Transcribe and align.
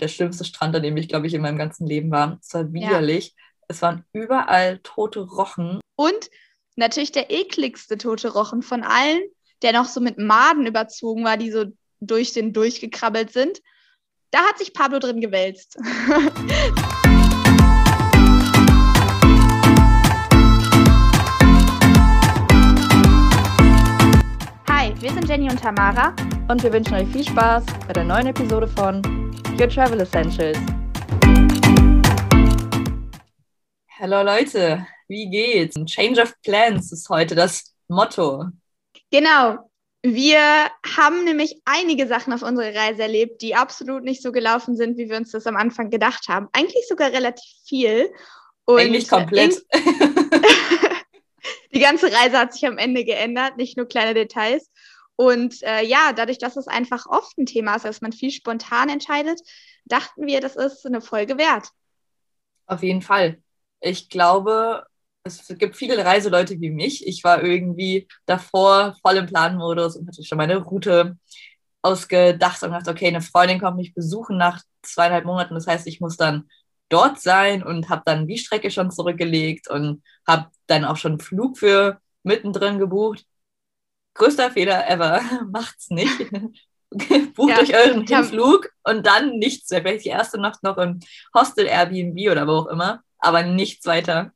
der 0.00 0.08
schlimmste 0.08 0.44
Strand, 0.44 0.74
an 0.76 0.82
dem 0.82 0.96
ich, 0.96 1.08
glaube 1.08 1.26
ich, 1.26 1.34
in 1.34 1.42
meinem 1.42 1.58
ganzen 1.58 1.86
Leben 1.86 2.10
war. 2.10 2.38
Es 2.40 2.54
war 2.54 2.72
widerlich. 2.72 3.28
Ja. 3.28 3.34
Es 3.68 3.82
waren 3.82 4.04
überall 4.12 4.78
tote 4.82 5.20
Rochen. 5.20 5.80
Und 5.96 6.30
natürlich 6.76 7.12
der 7.12 7.30
ekligste 7.30 7.98
tote 7.98 8.32
Rochen 8.32 8.62
von 8.62 8.82
allen, 8.82 9.20
der 9.62 9.72
noch 9.72 9.86
so 9.86 10.00
mit 10.00 10.18
Maden 10.18 10.66
überzogen 10.66 11.24
war, 11.24 11.36
die 11.36 11.50
so 11.50 11.66
durch 12.00 12.32
den 12.32 12.52
durchgekrabbelt 12.52 13.32
sind. 13.32 13.60
Da 14.30 14.38
hat 14.40 14.58
sich 14.58 14.72
Pablo 14.72 14.98
drin 14.98 15.20
gewälzt. 15.20 15.76
Hi, 24.68 24.94
wir 25.00 25.12
sind 25.12 25.28
Jenny 25.28 25.50
und 25.50 25.60
Tamara 25.60 26.14
und 26.48 26.62
wir 26.62 26.72
wünschen 26.72 26.94
euch 26.94 27.08
viel 27.08 27.24
Spaß 27.24 27.64
bei 27.86 27.92
der 27.92 28.04
neuen 28.04 28.28
Episode 28.28 28.68
von 28.68 29.27
Your 29.58 29.68
Travel 29.68 30.00
Essentials. 30.00 30.56
Hallo 33.98 34.22
Leute, 34.22 34.86
wie 35.08 35.28
geht's? 35.28 35.74
Change 35.86 36.22
of 36.22 36.32
Plans 36.42 36.92
ist 36.92 37.08
heute 37.08 37.34
das 37.34 37.74
Motto. 37.88 38.44
Genau. 39.10 39.68
Wir 40.02 40.70
haben 40.96 41.24
nämlich 41.24 41.60
einige 41.64 42.06
Sachen 42.06 42.32
auf 42.32 42.42
unserer 42.42 42.72
Reise 42.72 43.02
erlebt, 43.02 43.42
die 43.42 43.56
absolut 43.56 44.04
nicht 44.04 44.22
so 44.22 44.30
gelaufen 44.30 44.76
sind, 44.76 44.96
wie 44.96 45.10
wir 45.10 45.16
uns 45.16 45.32
das 45.32 45.48
am 45.48 45.56
Anfang 45.56 45.90
gedacht 45.90 46.28
haben. 46.28 46.46
Eigentlich 46.52 46.86
sogar 46.86 47.10
relativ 47.10 47.50
viel. 47.66 48.12
Und 48.64 48.78
Eigentlich 48.78 49.08
komplett. 49.08 49.60
die 51.74 51.80
ganze 51.80 52.12
Reise 52.12 52.38
hat 52.38 52.52
sich 52.52 52.64
am 52.64 52.78
Ende 52.78 53.04
geändert, 53.04 53.56
nicht 53.56 53.76
nur 53.76 53.88
kleine 53.88 54.14
Details. 54.14 54.70
Und 55.20 55.62
äh, 55.62 55.82
ja, 55.82 56.12
dadurch, 56.14 56.38
dass 56.38 56.56
es 56.56 56.68
einfach 56.68 57.06
oft 57.06 57.36
ein 57.38 57.46
Thema 57.46 57.74
ist, 57.74 57.84
dass 57.84 58.00
man 58.00 58.12
viel 58.12 58.30
spontan 58.30 58.88
entscheidet, 58.88 59.40
dachten 59.84 60.26
wir, 60.26 60.40
das 60.40 60.54
ist 60.54 60.86
eine 60.86 61.00
Folge 61.00 61.38
wert. 61.38 61.70
Auf 62.66 62.82
jeden 62.82 63.02
Fall 63.02 63.38
ich 63.80 64.08
glaube, 64.08 64.84
es 65.24 65.46
gibt 65.58 65.76
viele 65.76 66.04
Reiseleute 66.04 66.60
wie 66.60 66.70
mich. 66.70 67.06
Ich 67.06 67.24
war 67.24 67.42
irgendwie 67.42 68.08
davor 68.26 68.96
voll 69.02 69.16
im 69.16 69.26
Planmodus 69.26 69.96
und 69.96 70.08
hatte 70.08 70.24
schon 70.24 70.38
meine 70.38 70.56
Route 70.56 71.18
ausgedacht 71.82 72.62
und 72.62 72.72
dachte, 72.72 72.90
okay, 72.90 73.06
eine 73.08 73.20
Freundin 73.20 73.60
kommt 73.60 73.76
mich 73.76 73.94
besuchen 73.94 74.36
nach 74.38 74.62
zweieinhalb 74.82 75.24
Monaten. 75.24 75.54
Das 75.54 75.66
heißt, 75.66 75.86
ich 75.86 76.00
muss 76.00 76.16
dann 76.16 76.48
dort 76.88 77.20
sein 77.20 77.62
und 77.62 77.88
habe 77.88 78.02
dann 78.04 78.26
die 78.26 78.38
Strecke 78.38 78.70
schon 78.70 78.90
zurückgelegt 78.90 79.68
und 79.68 80.02
habe 80.26 80.50
dann 80.66 80.84
auch 80.84 80.96
schon 80.96 81.12
einen 81.12 81.20
Flug 81.20 81.58
für 81.58 82.00
mittendrin 82.22 82.78
gebucht. 82.78 83.24
Größter 84.18 84.50
Fehler 84.50 84.88
ever, 84.88 85.22
macht's 85.50 85.90
nicht. 85.90 86.30
Bucht 87.34 87.50
ja, 87.50 87.60
euch 87.60 87.74
euren 87.74 88.06
Hinflug 88.06 88.70
und 88.84 89.06
dann 89.06 89.38
nichts 89.38 89.70
mehr. 89.70 89.82
Vielleicht 89.82 90.04
die 90.04 90.10
erste 90.10 90.40
Nacht 90.40 90.62
noch 90.62 90.78
im 90.78 91.00
Hostel, 91.34 91.66
Airbnb 91.66 92.30
oder 92.30 92.46
wo 92.46 92.52
auch 92.52 92.66
immer 92.66 93.02
aber 93.18 93.42
nichts 93.42 93.86
weiter. 93.86 94.32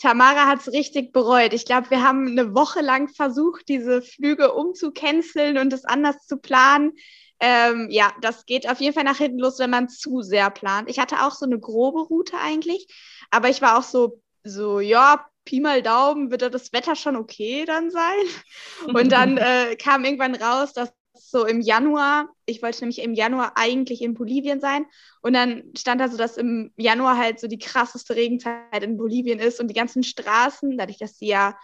Tamara 0.00 0.46
hat 0.46 0.60
es 0.60 0.72
richtig 0.72 1.12
bereut. 1.12 1.52
Ich 1.52 1.64
glaube, 1.64 1.90
wir 1.90 2.02
haben 2.02 2.28
eine 2.28 2.54
Woche 2.54 2.82
lang 2.82 3.08
versucht, 3.08 3.68
diese 3.68 4.00
Flüge 4.00 4.52
umzucanceln 4.52 5.58
und 5.58 5.72
es 5.72 5.84
anders 5.84 6.24
zu 6.26 6.36
planen. 6.36 6.92
Ähm, 7.40 7.88
ja, 7.90 8.12
das 8.20 8.46
geht 8.46 8.68
auf 8.68 8.80
jeden 8.80 8.94
Fall 8.94 9.04
nach 9.04 9.18
hinten 9.18 9.38
los, 9.38 9.58
wenn 9.58 9.70
man 9.70 9.88
zu 9.88 10.22
sehr 10.22 10.50
plant. 10.50 10.88
Ich 10.88 10.98
hatte 10.98 11.22
auch 11.22 11.32
so 11.32 11.46
eine 11.46 11.58
grobe 11.58 12.00
Route 12.00 12.36
eigentlich, 12.38 12.86
aber 13.30 13.48
ich 13.48 13.60
war 13.60 13.78
auch 13.78 13.82
so, 13.82 14.22
so 14.44 14.78
ja, 14.80 15.26
Pi 15.48 15.60
mal 15.60 15.82
Daumen, 15.82 16.30
wird 16.30 16.42
das 16.42 16.74
Wetter 16.74 16.94
schon 16.94 17.16
okay 17.16 17.64
dann 17.64 17.90
sein? 17.90 18.20
Und 18.94 19.10
dann 19.10 19.38
äh, 19.38 19.76
kam 19.76 20.04
irgendwann 20.04 20.34
raus, 20.34 20.74
dass 20.74 20.92
so 21.14 21.46
im 21.46 21.60
Januar, 21.62 22.28
ich 22.44 22.62
wollte 22.62 22.80
nämlich 22.80 23.00
im 23.00 23.14
Januar 23.14 23.52
eigentlich 23.56 24.02
in 24.02 24.14
Bolivien 24.14 24.60
sein 24.60 24.86
und 25.20 25.32
dann 25.32 25.64
stand 25.76 26.00
da 26.00 26.08
so, 26.08 26.16
dass 26.16 26.36
im 26.36 26.72
Januar 26.76 27.16
halt 27.16 27.40
so 27.40 27.48
die 27.48 27.58
krasseste 27.58 28.14
Regenzeit 28.14 28.84
in 28.84 28.96
Bolivien 28.96 29.40
ist 29.40 29.58
und 29.58 29.68
die 29.68 29.74
ganzen 29.74 30.04
Straßen, 30.04 30.78
dadurch, 30.78 30.98
dass 30.98 31.18
sie 31.18 31.26
ja 31.26 31.58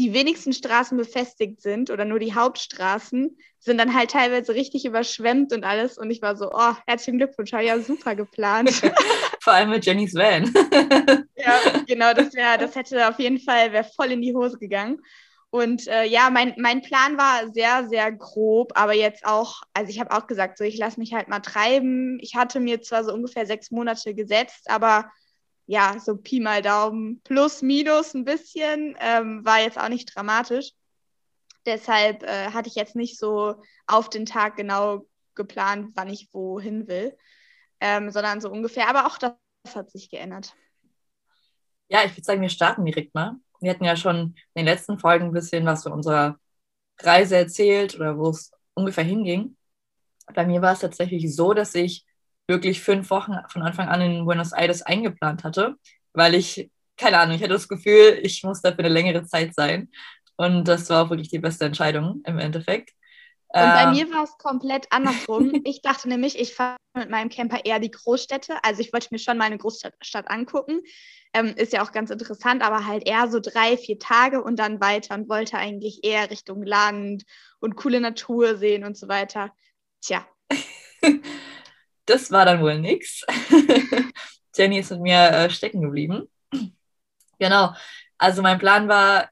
die 0.00 0.14
wenigsten 0.14 0.54
Straßen 0.54 0.96
befestigt 0.96 1.60
sind 1.60 1.90
oder 1.90 2.06
nur 2.06 2.18
die 2.18 2.34
Hauptstraßen, 2.34 3.36
sind 3.58 3.78
dann 3.78 3.94
halt 3.94 4.10
teilweise 4.10 4.54
richtig 4.54 4.86
überschwemmt 4.86 5.52
und 5.52 5.62
alles. 5.64 5.98
Und 5.98 6.10
ich 6.10 6.22
war 6.22 6.36
so, 6.36 6.50
oh, 6.50 6.74
herzlichen 6.86 7.18
Glückwunsch, 7.18 7.52
habe 7.52 7.64
ja 7.64 7.78
super 7.78 8.14
geplant. 8.14 8.70
Vor 9.42 9.52
allem 9.52 9.70
mit 9.70 9.84
Jennys 9.84 10.14
Van. 10.14 10.44
ja, 11.36 11.82
genau, 11.86 12.14
das 12.14 12.32
wäre, 12.32 12.56
das 12.58 12.74
hätte 12.74 13.08
auf 13.08 13.18
jeden 13.18 13.38
Fall, 13.38 13.72
wäre 13.72 13.84
voll 13.84 14.12
in 14.12 14.22
die 14.22 14.34
Hose 14.34 14.58
gegangen. 14.58 15.02
Und 15.50 15.86
äh, 15.88 16.04
ja, 16.04 16.30
mein, 16.30 16.54
mein 16.56 16.80
Plan 16.80 17.18
war 17.18 17.52
sehr, 17.52 17.86
sehr 17.88 18.10
grob, 18.12 18.72
aber 18.76 18.94
jetzt 18.94 19.26
auch, 19.26 19.60
also 19.74 19.90
ich 19.90 20.00
habe 20.00 20.12
auch 20.12 20.26
gesagt, 20.26 20.56
so 20.56 20.64
ich 20.64 20.78
lasse 20.78 20.98
mich 20.98 21.12
halt 21.12 21.28
mal 21.28 21.40
treiben. 21.40 22.18
Ich 22.22 22.36
hatte 22.36 22.60
mir 22.60 22.80
zwar 22.80 23.04
so 23.04 23.12
ungefähr 23.12 23.44
sechs 23.44 23.70
Monate 23.70 24.14
gesetzt, 24.14 24.70
aber 24.70 25.10
ja, 25.70 25.98
so 25.98 26.16
Pi 26.16 26.40
mal 26.40 26.62
Daumen, 26.62 27.20
plus, 27.22 27.62
minus 27.62 28.14
ein 28.14 28.24
bisschen, 28.24 28.96
ähm, 29.00 29.44
war 29.44 29.60
jetzt 29.60 29.78
auch 29.78 29.88
nicht 29.88 30.14
dramatisch. 30.14 30.72
Deshalb 31.66 32.22
äh, 32.22 32.50
hatte 32.50 32.68
ich 32.68 32.74
jetzt 32.74 32.96
nicht 32.96 33.18
so 33.18 33.62
auf 33.86 34.08
den 34.08 34.26
Tag 34.26 34.56
genau 34.56 35.06
geplant, 35.34 35.92
wann 35.94 36.08
ich 36.08 36.28
wohin 36.32 36.88
will, 36.88 37.16
ähm, 37.80 38.10
sondern 38.10 38.40
so 38.40 38.50
ungefähr. 38.50 38.88
Aber 38.88 39.06
auch 39.06 39.18
das 39.18 39.34
hat 39.74 39.90
sich 39.90 40.10
geändert. 40.10 40.54
Ja, 41.88 42.04
ich 42.04 42.12
würde 42.12 42.24
sagen, 42.24 42.40
wir 42.40 42.48
starten 42.48 42.84
direkt 42.84 43.14
mal 43.14 43.36
wir 43.60 43.70
hatten 43.70 43.84
ja 43.84 43.96
schon 43.96 44.16
in 44.16 44.34
den 44.56 44.64
letzten 44.64 44.98
Folgen 44.98 45.26
ein 45.26 45.32
bisschen 45.32 45.66
was 45.66 45.82
von 45.82 45.92
unserer 45.92 46.38
Reise 46.98 47.36
erzählt 47.36 47.94
oder 47.94 48.18
wo 48.18 48.30
es 48.30 48.50
ungefähr 48.74 49.04
hinging. 49.04 49.56
Bei 50.34 50.46
mir 50.46 50.62
war 50.62 50.72
es 50.72 50.80
tatsächlich 50.80 51.34
so, 51.34 51.52
dass 51.52 51.74
ich 51.74 52.06
wirklich 52.50 52.82
fünf 52.82 53.08
Wochen 53.10 53.32
von 53.48 53.62
Anfang 53.62 53.88
an 53.88 54.02
in 54.02 54.26
Buenos 54.26 54.52
Aires 54.52 54.82
eingeplant 54.82 55.44
hatte, 55.44 55.76
weil 56.12 56.34
ich, 56.34 56.70
keine 56.98 57.18
Ahnung, 57.18 57.36
ich 57.36 57.42
hatte 57.42 57.54
das 57.54 57.68
Gefühl, 57.68 58.18
ich 58.22 58.42
muss 58.42 58.60
da 58.60 58.72
für 58.72 58.80
eine 58.80 58.88
längere 58.88 59.24
Zeit 59.24 59.54
sein. 59.54 59.88
Und 60.36 60.68
das 60.68 60.90
war 60.90 61.04
auch 61.04 61.10
wirklich 61.10 61.30
die 61.30 61.38
beste 61.38 61.64
Entscheidung 61.64 62.22
im 62.26 62.38
Endeffekt. 62.38 62.90
Und 63.52 63.60
bei 63.60 63.82
ähm. 63.82 63.90
mir 63.92 64.10
war 64.10 64.24
es 64.24 64.38
komplett 64.38 64.86
andersrum. 64.90 65.52
ich 65.64 65.82
dachte 65.82 66.08
nämlich, 66.08 66.38
ich 66.38 66.54
fahre 66.54 66.76
mit 66.94 67.10
meinem 67.10 67.28
Camper 67.28 67.64
eher 67.64 67.78
die 67.78 67.90
Großstädte. 67.90 68.62
Also 68.62 68.80
ich 68.80 68.92
wollte 68.92 69.08
mir 69.10 69.18
schon 69.18 69.38
mal 69.38 69.44
eine 69.44 69.58
Großstadt 69.58 70.30
angucken. 70.30 70.80
Ähm, 71.32 71.54
ist 71.56 71.72
ja 71.72 71.82
auch 71.82 71.92
ganz 71.92 72.10
interessant, 72.10 72.62
aber 72.62 72.86
halt 72.86 73.08
eher 73.08 73.28
so 73.28 73.38
drei, 73.40 73.76
vier 73.76 73.98
Tage 73.98 74.42
und 74.42 74.58
dann 74.58 74.80
weiter 74.80 75.14
und 75.14 75.28
wollte 75.28 75.56
eigentlich 75.56 76.00
eher 76.02 76.30
Richtung 76.30 76.64
Land 76.64 77.24
und 77.60 77.76
coole 77.76 78.00
Natur 78.00 78.56
sehen 78.56 78.84
und 78.84 78.96
so 78.96 79.08
weiter. 79.08 79.52
Tja. 80.00 80.26
Das 82.06 82.30
war 82.30 82.44
dann 82.44 82.60
wohl 82.60 82.78
nix. 82.78 83.24
Jenny 84.56 84.78
ist 84.78 84.90
mit 84.90 85.00
mir 85.00 85.30
äh, 85.30 85.50
stecken 85.50 85.80
geblieben. 85.80 86.28
Genau. 87.38 87.74
Also 88.18 88.42
mein 88.42 88.58
Plan 88.58 88.88
war, 88.88 89.30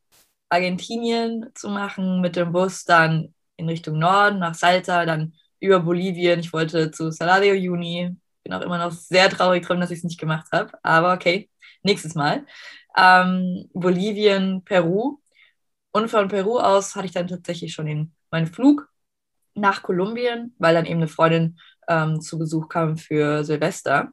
Argentinien 0.48 1.50
zu 1.54 1.68
machen 1.68 2.20
mit 2.20 2.36
dem 2.36 2.52
Bus, 2.52 2.84
dann 2.84 3.34
in 3.56 3.68
Richtung 3.68 3.98
Norden, 3.98 4.38
nach 4.38 4.54
Salta, 4.54 5.04
dann 5.04 5.34
über 5.60 5.80
Bolivien. 5.80 6.40
Ich 6.40 6.52
wollte 6.52 6.90
zu 6.90 7.10
Salario 7.10 7.54
Juni. 7.54 8.16
Bin 8.44 8.52
auch 8.54 8.62
immer 8.62 8.78
noch 8.78 8.92
sehr 8.92 9.28
traurig 9.28 9.66
drum, 9.66 9.80
dass 9.80 9.90
ich 9.90 9.98
es 9.98 10.04
nicht 10.04 10.20
gemacht 10.20 10.46
habe. 10.52 10.72
Aber 10.82 11.12
okay, 11.12 11.50
nächstes 11.82 12.14
Mal. 12.14 12.46
Ähm, 12.96 13.68
Bolivien, 13.74 14.64
Peru. 14.64 15.18
Und 15.92 16.08
von 16.08 16.28
Peru 16.28 16.58
aus 16.58 16.94
hatte 16.96 17.06
ich 17.06 17.12
dann 17.12 17.28
tatsächlich 17.28 17.74
schon 17.74 17.86
den, 17.86 18.14
meinen 18.30 18.46
Flug 18.46 18.88
nach 19.54 19.82
Kolumbien, 19.82 20.54
weil 20.58 20.74
dann 20.74 20.86
eben 20.86 21.00
eine 21.00 21.08
Freundin 21.08 21.58
ähm, 21.88 22.20
zu 22.20 22.38
Besuch 22.38 22.68
kam 22.68 22.96
für 22.96 23.44
Silvester. 23.44 24.10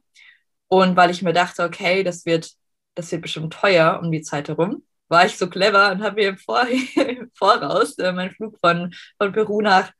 Und 0.68 0.96
weil 0.96 1.10
ich 1.10 1.22
mir 1.22 1.32
dachte, 1.32 1.62
okay, 1.62 2.02
das 2.02 2.26
wird, 2.26 2.50
das 2.94 3.12
wird 3.12 3.22
bestimmt 3.22 3.52
teuer 3.52 4.00
um 4.02 4.10
die 4.10 4.22
Zeit 4.22 4.48
herum, 4.48 4.82
war 5.08 5.26
ich 5.26 5.38
so 5.38 5.48
clever 5.48 5.92
und 5.92 6.02
habe 6.02 6.16
mir 6.16 6.28
im, 6.30 6.38
Vor 6.38 6.66
im 6.66 7.30
Voraus 7.34 7.98
äh, 7.98 8.12
meinen 8.12 8.32
Flug 8.32 8.58
von, 8.60 8.92
von 9.18 9.32
Peru 9.32 9.60
nach, 9.60 9.92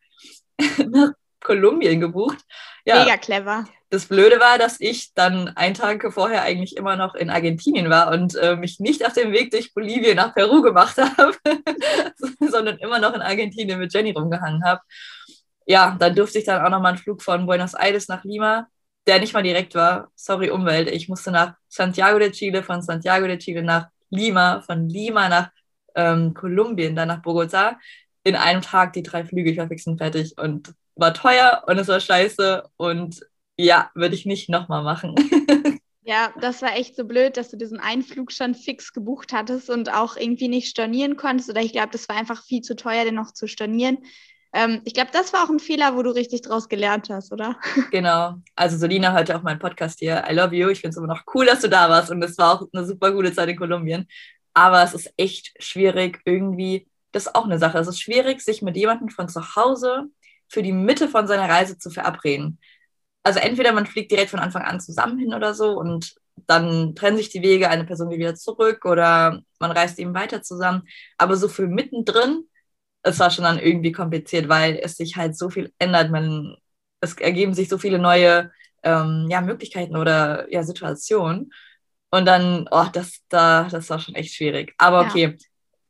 nach 0.88 1.12
Kolumbien 1.40 2.00
gebucht. 2.00 2.38
Ja, 2.84 3.04
Mega 3.04 3.16
clever. 3.16 3.64
Das 3.90 4.06
Blöde 4.06 4.40
war, 4.40 4.58
dass 4.58 4.80
ich 4.80 5.14
dann 5.14 5.48
einen 5.56 5.74
Tag 5.74 6.04
vorher 6.12 6.42
eigentlich 6.42 6.76
immer 6.76 6.96
noch 6.96 7.14
in 7.14 7.30
Argentinien 7.30 7.88
war 7.88 8.10
und 8.10 8.34
äh, 8.34 8.56
mich 8.56 8.80
nicht 8.80 9.06
auf 9.06 9.12
dem 9.12 9.32
Weg 9.32 9.52
durch 9.52 9.72
Bolivien 9.72 10.16
nach 10.16 10.34
Peru 10.34 10.60
gemacht 10.60 10.96
habe, 11.18 11.36
sondern 12.40 12.78
immer 12.78 12.98
noch 12.98 13.14
in 13.14 13.22
Argentinien 13.22 13.78
mit 13.78 13.94
Jenny 13.94 14.10
rumgehangen 14.10 14.64
habe. 14.64 14.80
Ja, 15.66 15.96
dann 15.98 16.14
durfte 16.14 16.38
ich 16.38 16.44
dann 16.44 16.64
auch 16.64 16.70
nochmal 16.70 16.92
einen 16.92 16.98
Flug 16.98 17.22
von 17.22 17.46
Buenos 17.46 17.74
Aires 17.74 18.08
nach 18.08 18.24
Lima, 18.24 18.68
der 19.06 19.18
nicht 19.20 19.34
mal 19.34 19.42
direkt 19.42 19.74
war. 19.74 20.10
Sorry, 20.14 20.50
Umwelt. 20.50 20.90
Ich 20.90 21.08
musste 21.08 21.30
nach 21.30 21.54
Santiago 21.68 22.18
de 22.18 22.30
Chile, 22.30 22.62
von 22.62 22.82
Santiago 22.82 23.26
de 23.26 23.38
Chile 23.38 23.62
nach 23.62 23.88
Lima, 24.10 24.60
von 24.62 24.88
Lima 24.88 25.28
nach 25.28 25.50
ähm, 25.94 26.34
Kolumbien, 26.34 26.94
dann 26.94 27.08
nach 27.08 27.22
Bogota. 27.22 27.78
In 28.24 28.36
einem 28.36 28.62
Tag 28.62 28.92
die 28.92 29.02
drei 29.02 29.24
Flüge, 29.24 29.50
ich 29.50 29.58
war 29.58 29.68
fix 29.68 29.86
und 29.86 29.98
fertig 29.98 30.36
und 30.38 30.72
war 30.94 31.12
teuer 31.14 31.64
und 31.66 31.78
es 31.78 31.88
war 31.88 32.00
scheiße 32.00 32.64
und 32.76 33.20
ja, 33.56 33.90
würde 33.94 34.14
ich 34.14 34.26
nicht 34.26 34.48
nochmal 34.48 34.82
machen. 34.82 35.14
Ja, 36.08 36.32
das 36.40 36.62
war 36.62 36.76
echt 36.76 36.94
so 36.94 37.04
blöd, 37.04 37.36
dass 37.36 37.50
du 37.50 37.56
diesen 37.56 37.80
Einflug 37.80 38.30
schon 38.30 38.54
fix 38.54 38.92
gebucht 38.92 39.32
hattest 39.32 39.68
und 39.68 39.92
auch 39.92 40.16
irgendwie 40.16 40.46
nicht 40.46 40.68
stornieren 40.68 41.16
konntest. 41.16 41.50
Oder 41.50 41.62
ich 41.62 41.72
glaube, 41.72 41.88
das 41.90 42.08
war 42.08 42.16
einfach 42.16 42.44
viel 42.44 42.60
zu 42.60 42.76
teuer, 42.76 43.04
den 43.04 43.16
noch 43.16 43.32
zu 43.32 43.48
stornieren. 43.48 43.98
Ähm, 44.56 44.80
ich 44.86 44.94
glaube, 44.94 45.10
das 45.12 45.34
war 45.34 45.44
auch 45.44 45.50
ein 45.50 45.58
Fehler, 45.58 45.94
wo 45.96 46.02
du 46.02 46.10
richtig 46.10 46.40
draus 46.40 46.70
gelernt 46.70 47.10
hast, 47.10 47.30
oder? 47.30 47.56
Genau. 47.90 48.36
Also 48.54 48.78
Solina 48.78 49.12
hörte 49.12 49.36
auch 49.36 49.42
meinen 49.42 49.58
Podcast 49.58 49.98
hier. 49.98 50.24
I 50.26 50.32
love 50.32 50.56
you. 50.56 50.70
Ich 50.70 50.80
finde 50.80 50.92
es 50.92 50.96
immer 50.96 51.08
noch 51.08 51.24
cool, 51.34 51.44
dass 51.44 51.60
du 51.60 51.68
da 51.68 51.90
warst. 51.90 52.10
Und 52.10 52.22
es 52.24 52.38
war 52.38 52.54
auch 52.54 52.66
eine 52.72 52.86
super 52.86 53.12
gute 53.12 53.34
Zeit 53.34 53.50
in 53.50 53.56
Kolumbien. 53.58 54.08
Aber 54.54 54.82
es 54.82 54.94
ist 54.94 55.12
echt 55.18 55.52
schwierig, 55.62 56.22
irgendwie, 56.24 56.88
das 57.12 57.26
ist 57.26 57.34
auch 57.34 57.44
eine 57.44 57.58
Sache. 57.58 57.76
Es 57.78 57.86
ist 57.86 58.00
schwierig, 58.00 58.40
sich 58.40 58.62
mit 58.62 58.78
jemandem 58.78 59.10
von 59.10 59.28
zu 59.28 59.56
Hause 59.56 60.06
für 60.48 60.62
die 60.62 60.72
Mitte 60.72 61.08
von 61.08 61.26
seiner 61.26 61.50
Reise 61.50 61.76
zu 61.76 61.90
verabreden. 61.90 62.58
Also 63.22 63.40
entweder 63.40 63.72
man 63.72 63.84
fliegt 63.84 64.10
direkt 64.10 64.30
von 64.30 64.40
Anfang 64.40 64.62
an 64.62 64.80
zusammen 64.80 65.18
hin 65.18 65.34
oder 65.34 65.52
so 65.52 65.78
und 65.78 66.14
dann 66.46 66.94
trennen 66.94 67.18
sich 67.18 67.28
die 67.28 67.42
Wege, 67.42 67.68
eine 67.68 67.84
Person 67.84 68.08
geht 68.08 68.20
wieder 68.20 68.34
zurück 68.34 68.86
oder 68.86 69.42
man 69.58 69.70
reist 69.70 69.98
eben 69.98 70.14
weiter 70.14 70.40
zusammen. 70.42 70.88
Aber 71.18 71.36
so 71.36 71.48
für 71.48 71.66
mittendrin, 71.66 72.44
es 73.06 73.20
war 73.20 73.30
schon 73.30 73.44
dann 73.44 73.58
irgendwie 73.58 73.92
kompliziert, 73.92 74.48
weil 74.48 74.78
es 74.82 74.96
sich 74.96 75.16
halt 75.16 75.36
so 75.36 75.48
viel 75.48 75.72
ändert. 75.78 76.10
Man, 76.10 76.56
es 77.00 77.14
ergeben 77.18 77.54
sich 77.54 77.68
so 77.68 77.78
viele 77.78 77.98
neue 77.98 78.50
ähm, 78.82 79.26
ja, 79.30 79.40
Möglichkeiten 79.40 79.96
oder 79.96 80.52
ja, 80.52 80.62
Situationen. 80.62 81.52
Und 82.10 82.26
dann, 82.26 82.68
oh, 82.70 82.86
das, 82.92 83.20
da, 83.28 83.68
das 83.70 83.90
war 83.90 84.00
schon 84.00 84.14
echt 84.16 84.34
schwierig. 84.34 84.74
Aber 84.78 85.00
okay, 85.02 85.22
ja. 85.22 85.32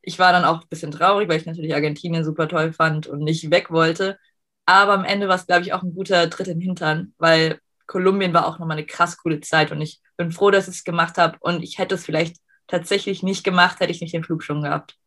ich 0.01 0.19
war 0.19 0.31
dann 0.31 0.45
auch 0.45 0.61
ein 0.61 0.69
bisschen 0.69 0.91
traurig, 0.91 1.27
weil 1.29 1.39
ich 1.39 1.45
natürlich 1.45 1.73
Argentinien 1.73 2.23
super 2.23 2.47
toll 2.47 2.73
fand 2.73 3.07
und 3.07 3.19
nicht 3.19 3.49
weg 3.51 3.71
wollte. 3.71 4.19
Aber 4.65 4.93
am 4.93 5.05
Ende 5.05 5.27
war 5.27 5.35
es, 5.35 5.47
glaube 5.47 5.63
ich, 5.63 5.73
auch 5.73 5.83
ein 5.83 5.95
guter 5.95 6.29
Tritt 6.29 6.47
in 6.47 6.59
den 6.59 6.67
Hintern, 6.67 7.13
weil 7.17 7.59
Kolumbien 7.87 8.33
war 8.33 8.45
auch 8.47 8.59
nochmal 8.59 8.77
eine 8.77 8.85
krass 8.85 9.17
coole 9.17 9.39
Zeit 9.39 9.71
und 9.71 9.81
ich 9.81 10.01
bin 10.17 10.31
froh, 10.31 10.51
dass 10.51 10.67
ich 10.67 10.75
es 10.75 10.83
gemacht 10.83 11.17
habe 11.17 11.37
und 11.39 11.63
ich 11.63 11.77
hätte 11.77 11.95
es 11.95 12.05
vielleicht 12.05 12.37
tatsächlich 12.67 13.23
nicht 13.23 13.43
gemacht, 13.43 13.79
hätte 13.79 13.91
ich 13.91 14.01
nicht 14.01 14.13
den 14.13 14.25
Flug 14.25 14.43
schon 14.43 14.61
gehabt. 14.63 14.97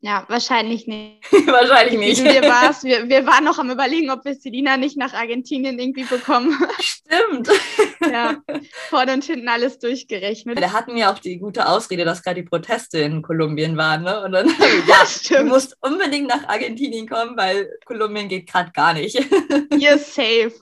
Ja, 0.00 0.24
wahrscheinlich 0.28 0.86
nicht. 0.86 1.22
wahrscheinlich 1.46 1.98
nicht. 1.98 2.24
Warst. 2.42 2.84
Wir, 2.84 3.08
wir 3.08 3.26
waren 3.26 3.44
noch 3.44 3.58
am 3.58 3.70
überlegen, 3.70 4.10
ob 4.10 4.24
wir 4.24 4.34
Selina 4.34 4.76
nicht 4.76 4.96
nach 4.96 5.14
Argentinien 5.14 5.78
irgendwie 5.78 6.04
bekommen. 6.04 6.56
Stimmt. 6.80 7.48
ja, 8.00 8.36
vorne 8.90 9.14
und 9.14 9.24
hinten 9.24 9.48
alles 9.48 9.78
durchgerechnet. 9.78 10.60
Wir 10.60 10.72
hatten 10.72 10.96
ja 10.96 11.12
auch 11.12 11.18
die 11.18 11.38
gute 11.38 11.68
Ausrede, 11.68 12.04
dass 12.04 12.22
gerade 12.22 12.42
die 12.42 12.48
Proteste 12.48 12.98
in 12.98 13.22
Kolumbien 13.22 13.76
waren. 13.76 14.02
Ne? 14.02 14.22
Und 14.22 14.32
dann, 14.32 14.48
ja, 14.86 15.06
stimmt. 15.06 15.40
du 15.40 15.44
musst 15.46 15.76
unbedingt 15.80 16.28
nach 16.28 16.46
Argentinien 16.46 17.08
kommen, 17.08 17.36
weil 17.36 17.70
Kolumbien 17.86 18.28
geht 18.28 18.50
gerade 18.50 18.72
gar 18.72 18.92
nicht. 18.92 19.16
You're 19.16 19.98
safe. 19.98 20.52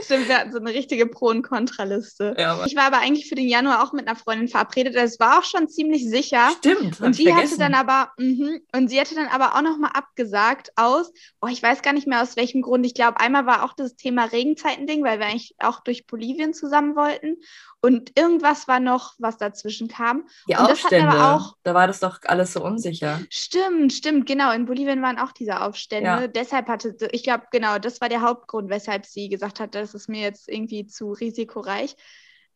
Stimmt, 0.00 0.28
wir 0.28 0.38
hatten 0.38 0.52
so 0.52 0.58
eine 0.58 0.70
richtige 0.70 1.06
Pro- 1.06 1.28
und 1.28 1.42
Kontraliste. 1.42 2.34
Ja, 2.38 2.64
ich 2.64 2.76
war 2.76 2.84
aber 2.84 2.98
eigentlich 2.98 3.28
für 3.28 3.34
den 3.34 3.48
Januar 3.48 3.82
auch 3.82 3.92
mit 3.92 4.06
einer 4.06 4.16
Freundin 4.16 4.48
verabredet. 4.48 4.94
Das 4.94 5.18
war 5.20 5.38
auch 5.38 5.44
schon 5.44 5.68
ziemlich 5.68 6.08
sicher. 6.08 6.50
Stimmt. 6.58 7.00
Und 7.00 7.18
die 7.18 7.34
hatte 7.34 7.58
dann 7.58 7.74
aber, 7.74 8.12
mh, 8.16 8.58
und 8.74 8.88
sie 8.88 9.00
hatte 9.00 9.14
dann 9.14 9.28
aber 9.28 9.54
auch 9.54 9.62
nochmal 9.62 9.90
abgesagt 9.94 10.72
aus, 10.76 11.12
oh, 11.40 11.48
ich 11.48 11.62
weiß 11.62 11.82
gar 11.82 11.92
nicht 11.92 12.06
mehr 12.06 12.22
aus 12.22 12.36
welchem 12.36 12.62
Grund. 12.62 12.86
Ich 12.86 12.94
glaube, 12.94 13.20
einmal 13.20 13.46
war 13.46 13.64
auch 13.64 13.74
das 13.74 13.96
Thema 13.96 14.24
Regenzeiten-Ding, 14.24 15.04
weil 15.04 15.18
wir 15.18 15.26
eigentlich 15.26 15.54
auch 15.58 15.80
durch 15.80 16.06
Bolivien 16.06 16.54
zusammen 16.54 16.96
wollten. 16.96 17.36
Und 17.84 18.16
irgendwas 18.16 18.68
war 18.68 18.78
noch, 18.78 19.14
was 19.18 19.38
dazwischen 19.38 19.88
kam. 19.88 20.28
Die 20.48 20.54
und 20.54 20.60
Aufstände, 20.60 21.24
auch, 21.24 21.56
da 21.64 21.74
war 21.74 21.88
das 21.88 21.98
doch 21.98 22.20
alles 22.26 22.52
so 22.52 22.62
unsicher. 22.62 23.20
Stimmt, 23.28 23.92
stimmt, 23.92 24.26
genau. 24.26 24.52
In 24.52 24.66
Bolivien 24.66 25.02
waren 25.02 25.18
auch 25.18 25.32
diese 25.32 25.60
Aufstände. 25.60 26.06
Ja. 26.06 26.26
Deshalb 26.28 26.68
hatte, 26.68 26.96
ich 27.10 27.24
glaube, 27.24 27.44
genau, 27.50 27.80
das 27.80 28.00
war 28.00 28.08
der 28.08 28.20
Hauptgrund, 28.20 28.70
weshalb 28.70 29.04
sie 29.04 29.28
gesagt 29.28 29.58
hat, 29.58 29.74
das 29.82 29.94
ist 29.94 30.08
mir 30.08 30.22
jetzt 30.22 30.48
irgendwie 30.48 30.86
zu 30.86 31.12
risikoreich. 31.12 31.96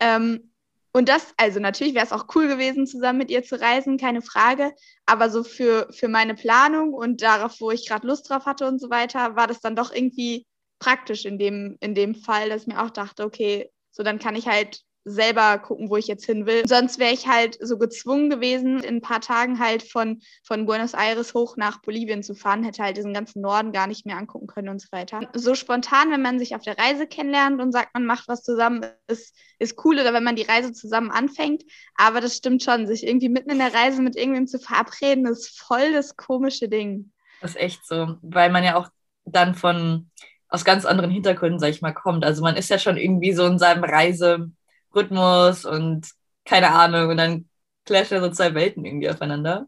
Ähm, 0.01 0.53
und 0.93 1.11
das, 1.11 1.35
also 1.37 1.61
natürlich 1.61 1.95
wäre 1.95 2.07
es 2.07 2.13
auch 2.13 2.27
cool 2.35 2.49
gewesen, 2.49 2.87
zusammen 2.87 3.19
mit 3.19 3.31
ihr 3.31 3.43
zu 3.43 3.61
reisen, 3.61 3.99
keine 3.99 4.23
Frage. 4.23 4.73
Aber 5.05 5.29
so 5.29 5.45
für, 5.45 5.93
für 5.93 6.09
meine 6.09 6.35
Planung 6.35 6.95
und 6.95 7.21
darauf, 7.21 7.61
wo 7.61 7.71
ich 7.71 7.87
gerade 7.87 8.07
Lust 8.07 8.31
drauf 8.31 8.47
hatte 8.47 8.67
und 8.67 8.81
so 8.81 8.89
weiter, 8.89 9.37
war 9.37 9.47
das 9.47 9.61
dann 9.61 9.77
doch 9.77 9.93
irgendwie 9.93 10.47
praktisch 10.79 11.27
in 11.27 11.39
dem, 11.39 11.77
in 11.81 11.95
dem 11.95 12.15
Fall, 12.15 12.49
dass 12.49 12.63
ich 12.63 12.69
mir 12.69 12.83
auch 12.83 12.89
dachte, 12.89 13.25
okay, 13.25 13.71
so 13.91 14.03
dann 14.03 14.19
kann 14.19 14.37
ich 14.37 14.47
halt 14.47 14.86
selber 15.07 15.59
gucken, 15.59 15.89
wo 15.89 15.97
ich 15.97 16.09
jetzt 16.09 16.27
hin 16.27 16.47
will. 16.47 16.67
Sonst 16.67 16.99
wäre 16.99 17.15
ich 17.15 17.29
halt 17.29 17.57
so 17.61 17.79
gezwungen 17.79 18.29
gewesen, 18.29 18.83
in 18.83 18.97
ein 18.97 19.01
paar 19.01 19.21
Tagen 19.21 19.61
halt 19.61 19.85
von, 19.85 20.21
von 20.43 20.67
Buenos 20.67 20.95
Aires 20.95 21.33
hoch 21.33 21.57
nach 21.57 21.81
Bolivien 21.81 22.25
zu 22.25 22.35
fahren, 22.35 22.65
hätte 22.65 22.83
halt 22.83 22.97
diesen 22.97 23.15
ganzen 23.15 23.41
Norden 23.41 23.71
gar 23.71 23.87
nicht 23.87 24.05
mehr 24.05 24.17
angucken 24.17 24.49
können 24.49 24.69
und 24.69 24.81
so 24.81 24.89
weiter. 24.91 25.21
So 25.33 25.55
spontan, 25.55 26.11
wenn 26.11 26.23
man 26.23 26.41
sich 26.41 26.57
auf 26.57 26.63
der 26.63 26.77
Reise 26.77 27.07
kennenlernt 27.07 27.63
und 27.63 27.71
sagt, 27.71 27.95
man 27.95 28.05
macht 28.05 28.27
was 28.27 28.43
zusammen, 28.43 28.85
ist, 29.07 29.37
ist 29.61 29.85
cool 29.85 29.95
oder 29.95 30.13
wenn 30.13 30.25
man 30.25 30.35
die 30.35 30.43
Reise 30.43 30.73
zusammen 30.73 31.13
anfängt. 31.13 31.63
Aber 31.95 32.21
das 32.21 32.37
stimmt 32.37 32.65
schon, 32.65 32.89
sich 32.89 33.07
irgendwie 33.07 33.29
mitten 33.29 33.51
in 33.51 33.59
der 33.59 33.73
Reise 33.73 34.03
mit 34.03 34.17
irgendwem 34.17 34.49
zu 34.49 34.59
verabreden, 34.59 35.25
ist 35.27 35.57
voll 35.57 35.93
das 35.93 36.17
komische 36.17 36.69
Ding. 36.69 37.13
Das 37.41 37.53
ist 37.53 37.61
echt 37.61 37.87
so, 37.87 38.17
weil 38.23 38.51
man 38.51 38.65
ja 38.65 38.75
auch 38.75 38.89
dann 39.25 39.55
von 39.55 40.11
aus 40.49 40.65
ganz 40.65 40.85
anderen 40.85 41.11
Hintergründen, 41.11 41.61
sag 41.61 41.71
ich 41.71 41.83
mal, 41.83 41.93
kommt. 41.93 42.25
Also 42.25 42.43
man 42.43 42.57
ist 42.57 42.71
ja 42.71 42.79
schon 42.79 42.97
irgendwie 42.97 43.33
so 43.33 43.47
in 43.47 43.59
seinem 43.59 43.85
Reise 43.85 44.51
Rhythmus 44.97 45.65
und 45.65 46.11
keine 46.45 46.71
Ahnung. 46.73 47.11
Und 47.11 47.17
dann 47.19 47.49
clashen 47.85 48.21
so 48.21 48.31
zwei 48.31 48.55
Welten 48.55 48.85
irgendwie 48.85 49.11
aufeinander. 49.11 49.67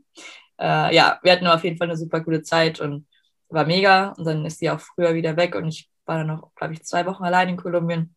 Äh, 0.61 0.95
ja, 0.95 1.19
wir 1.23 1.33
hatten 1.33 1.47
auf 1.47 1.65
jeden 1.65 1.79
Fall 1.79 1.89
eine 1.89 1.97
super 1.97 2.21
gute 2.21 2.43
Zeit 2.43 2.81
und 2.81 3.07
war 3.49 3.67
mega. 3.67 4.11
Und 4.17 4.25
dann 4.25 4.45
ist 4.45 4.59
sie 4.59 4.71
auch 4.71 4.81
früher 4.81 5.15
wieder 5.15 5.37
weg 5.37 5.55
und 5.55 5.69
ich 5.69 5.91
war 6.07 6.19
dann 6.19 6.29
noch, 6.29 6.55
glaube 6.55 6.75
ich, 6.75 6.85
zwei 6.85 7.07
Wochen 7.07 7.25
allein 7.25 7.51
in 7.51 7.57
Kolumbien 7.57 8.15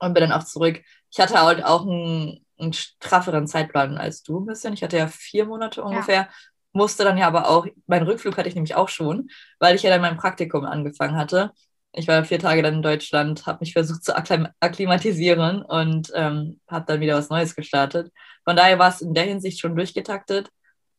und 0.00 0.14
bin 0.14 0.22
dann 0.22 0.32
auch 0.32 0.44
zurück. 0.44 0.82
Ich 1.10 1.20
hatte 1.20 1.40
halt 1.40 1.64
auch 1.64 1.82
einen, 1.82 2.44
einen 2.58 2.72
strafferen 2.72 3.46
Zeitplan 3.46 3.98
als 3.98 4.22
du 4.22 4.40
ein 4.40 4.46
bisschen. 4.46 4.74
Ich 4.74 4.82
hatte 4.82 4.96
ja 4.96 5.08
vier 5.08 5.46
Monate 5.46 5.82
ungefähr. 5.82 6.22
Ja. 6.22 6.28
Musste 6.72 7.04
dann 7.04 7.18
ja 7.18 7.26
aber 7.26 7.48
auch, 7.48 7.66
meinen 7.86 8.06
Rückflug 8.06 8.36
hatte 8.36 8.48
ich 8.48 8.54
nämlich 8.54 8.74
auch 8.74 8.88
schon, 8.88 9.30
weil 9.58 9.74
ich 9.74 9.82
ja 9.82 9.90
dann 9.90 10.02
mein 10.02 10.16
Praktikum 10.16 10.64
angefangen 10.64 11.16
hatte 11.16 11.52
ich 11.92 12.06
war 12.06 12.24
vier 12.24 12.38
Tage 12.38 12.62
dann 12.62 12.74
in 12.74 12.82
Deutschland, 12.82 13.46
habe 13.46 13.58
mich 13.60 13.72
versucht 13.72 14.04
zu 14.04 14.16
akklimatisieren 14.16 15.62
und 15.62 16.12
ähm, 16.14 16.60
habe 16.68 16.84
dann 16.86 17.00
wieder 17.00 17.16
was 17.16 17.30
Neues 17.30 17.56
gestartet. 17.56 18.12
Von 18.44 18.56
daher 18.56 18.78
war 18.78 18.90
es 18.90 19.00
in 19.00 19.14
der 19.14 19.24
Hinsicht 19.24 19.60
schon 19.60 19.74
durchgetaktet, 19.74 20.48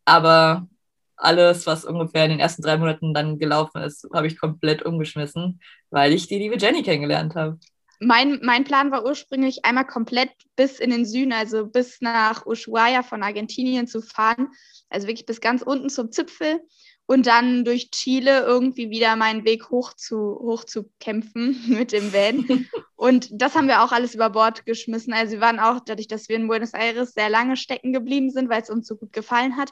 aber 0.06 0.68
alles, 1.16 1.68
was 1.68 1.86
ungefähr 1.86 2.26
in 2.26 2.32
den 2.32 2.40
ersten 2.40 2.62
drei 2.62 2.78
Monaten 2.78 3.14
dann 3.14 3.38
gelaufen 3.38 3.82
ist, 3.82 4.08
habe 4.14 4.28
ich 4.28 4.40
komplett 4.40 4.84
umgeschmissen, 4.84 5.60
weil 5.90 6.14
ich 6.14 6.28
die 6.28 6.38
liebe 6.38 6.58
Jenny 6.58 6.82
kennengelernt 6.82 7.36
habe. 7.36 7.60
Mein, 8.00 8.40
mein 8.42 8.64
Plan 8.64 8.92
war 8.92 9.04
ursprünglich 9.04 9.66
einmal 9.66 9.86
komplett 9.86 10.32
bis 10.56 10.80
in 10.80 10.90
den 10.90 11.06
Süden, 11.06 11.34
also 11.34 11.68
bis 11.68 12.00
nach 12.00 12.46
Ushuaia 12.46 13.04
von 13.04 13.24
Argentinien 13.24 13.88
zu 13.88 14.02
fahren, 14.02 14.48
also 14.90 15.08
wirklich 15.08 15.26
bis 15.26 15.42
ganz 15.42 15.62
unten 15.62 15.90
zum 15.90 16.10
Zipfel 16.12 16.62
und 17.10 17.26
dann 17.26 17.66
durch 17.66 17.90
Chile 17.90 18.42
irgendwie 18.42 18.92
wieder 18.92 19.16
meinen 19.16 19.44
Weg 19.44 19.72
hoch 19.72 19.94
zu, 19.94 20.16
hoch 20.16 20.64
zu 20.64 20.92
kämpfen 21.00 21.60
mit 21.68 21.92
dem 21.92 22.14
Van. 22.14 22.68
und 22.96 23.30
das 23.32 23.56
haben 23.56 23.68
wir 23.68 23.82
auch 23.82 23.92
alles 23.92 24.14
über 24.14 24.30
Bord 24.30 24.64
geschmissen. 24.68 25.12
Also 25.12 25.32
wir 25.34 25.42
waren 25.42 25.60
auch, 25.60 25.80
dadurch, 25.80 26.08
dass 26.08 26.30
wir 26.30 26.36
in 26.36 26.48
Buenos 26.48 26.74
Aires 26.74 27.14
sehr 27.14 27.30
lange 27.30 27.58
stecken 27.58 27.94
geblieben 27.94 28.30
sind, 28.30 28.48
weil 28.48 28.62
es 28.62 28.70
uns 28.70 28.86
so 28.86 28.96
gut 28.96 29.12
gefallen 29.12 29.58
hat, 29.58 29.72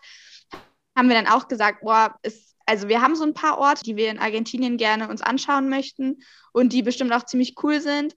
haben 0.95 1.09
wir 1.09 1.15
dann 1.15 1.27
auch 1.27 1.47
gesagt, 1.47 1.81
boah, 1.81 2.15
es, 2.23 2.55
also 2.65 2.87
wir 2.87 3.03
haben 3.03 3.15
so 3.15 3.23
ein 3.23 3.35
paar 3.35 3.59
Orte, 3.59 3.83
die 3.83 3.97
wir 3.97 4.09
in 4.09 4.17
Argentinien 4.17 4.77
gerne 4.77 5.07
uns 5.07 5.21
anschauen 5.21 5.69
möchten 5.69 6.23
und 6.53 6.73
die 6.73 6.81
bestimmt 6.81 7.13
auch 7.13 7.27
ziemlich 7.27 7.53
cool 7.61 7.81
sind. 7.81 8.15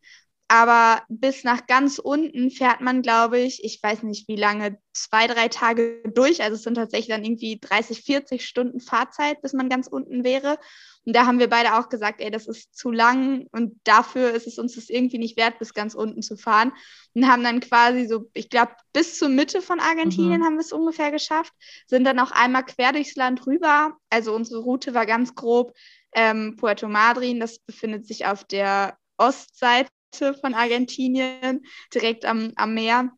Aber 0.52 1.04
bis 1.08 1.44
nach 1.44 1.68
ganz 1.68 2.00
unten 2.00 2.50
fährt 2.50 2.80
man, 2.80 3.02
glaube 3.02 3.38
ich, 3.38 3.62
ich 3.62 3.80
weiß 3.80 4.02
nicht 4.02 4.26
wie 4.26 4.34
lange, 4.34 4.78
zwei, 4.92 5.28
drei 5.28 5.46
Tage 5.46 6.02
durch. 6.12 6.42
Also 6.42 6.56
es 6.56 6.64
sind 6.64 6.74
tatsächlich 6.74 7.14
dann 7.14 7.22
irgendwie 7.22 7.60
30, 7.60 8.02
40 8.02 8.44
Stunden 8.44 8.80
Fahrzeit, 8.80 9.40
bis 9.42 9.52
man 9.52 9.68
ganz 9.68 9.86
unten 9.86 10.24
wäre. 10.24 10.58
Und 11.06 11.14
da 11.14 11.24
haben 11.24 11.38
wir 11.38 11.48
beide 11.48 11.78
auch 11.78 11.88
gesagt, 11.88 12.20
ey, 12.20 12.32
das 12.32 12.48
ist 12.48 12.76
zu 12.76 12.90
lang 12.90 13.46
und 13.52 13.80
dafür 13.84 14.32
ist 14.32 14.48
es 14.48 14.58
uns 14.58 14.74
das 14.74 14.90
irgendwie 14.90 15.18
nicht 15.18 15.36
wert, 15.36 15.60
bis 15.60 15.72
ganz 15.72 15.94
unten 15.94 16.20
zu 16.20 16.36
fahren. 16.36 16.72
Und 17.14 17.28
haben 17.28 17.44
dann 17.44 17.60
quasi 17.60 18.08
so, 18.08 18.28
ich 18.34 18.50
glaube, 18.50 18.72
bis 18.92 19.18
zur 19.20 19.28
Mitte 19.28 19.62
von 19.62 19.78
Argentinien 19.78 20.40
mhm. 20.40 20.44
haben 20.46 20.54
wir 20.54 20.62
es 20.62 20.72
ungefähr 20.72 21.12
geschafft, 21.12 21.52
sind 21.86 22.02
dann 22.02 22.18
auch 22.18 22.32
einmal 22.32 22.64
quer 22.66 22.90
durchs 22.90 23.14
Land 23.14 23.46
rüber. 23.46 23.96
Also 24.08 24.34
unsere 24.34 24.62
Route 24.62 24.94
war 24.94 25.06
ganz 25.06 25.36
grob 25.36 25.76
ähm, 26.12 26.56
Puerto 26.56 26.88
Madryn, 26.88 27.38
das 27.38 27.60
befindet 27.60 28.04
sich 28.08 28.26
auf 28.26 28.42
der 28.42 28.98
Ostseite 29.16 29.90
von 30.14 30.54
Argentinien, 30.54 31.64
direkt 31.94 32.24
am, 32.24 32.52
am 32.56 32.74
Meer. 32.74 33.10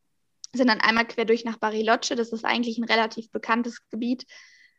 Sind 0.55 0.69
dann 0.69 0.81
einmal 0.81 1.07
quer 1.07 1.25
durch 1.25 1.45
nach 1.45 1.59
Bariloche, 1.59 2.15
das 2.15 2.33
ist 2.33 2.45
eigentlich 2.45 2.79
ein 2.79 2.85
relativ 2.85 3.31
bekanntes 3.31 3.89
Gebiet. 3.89 4.27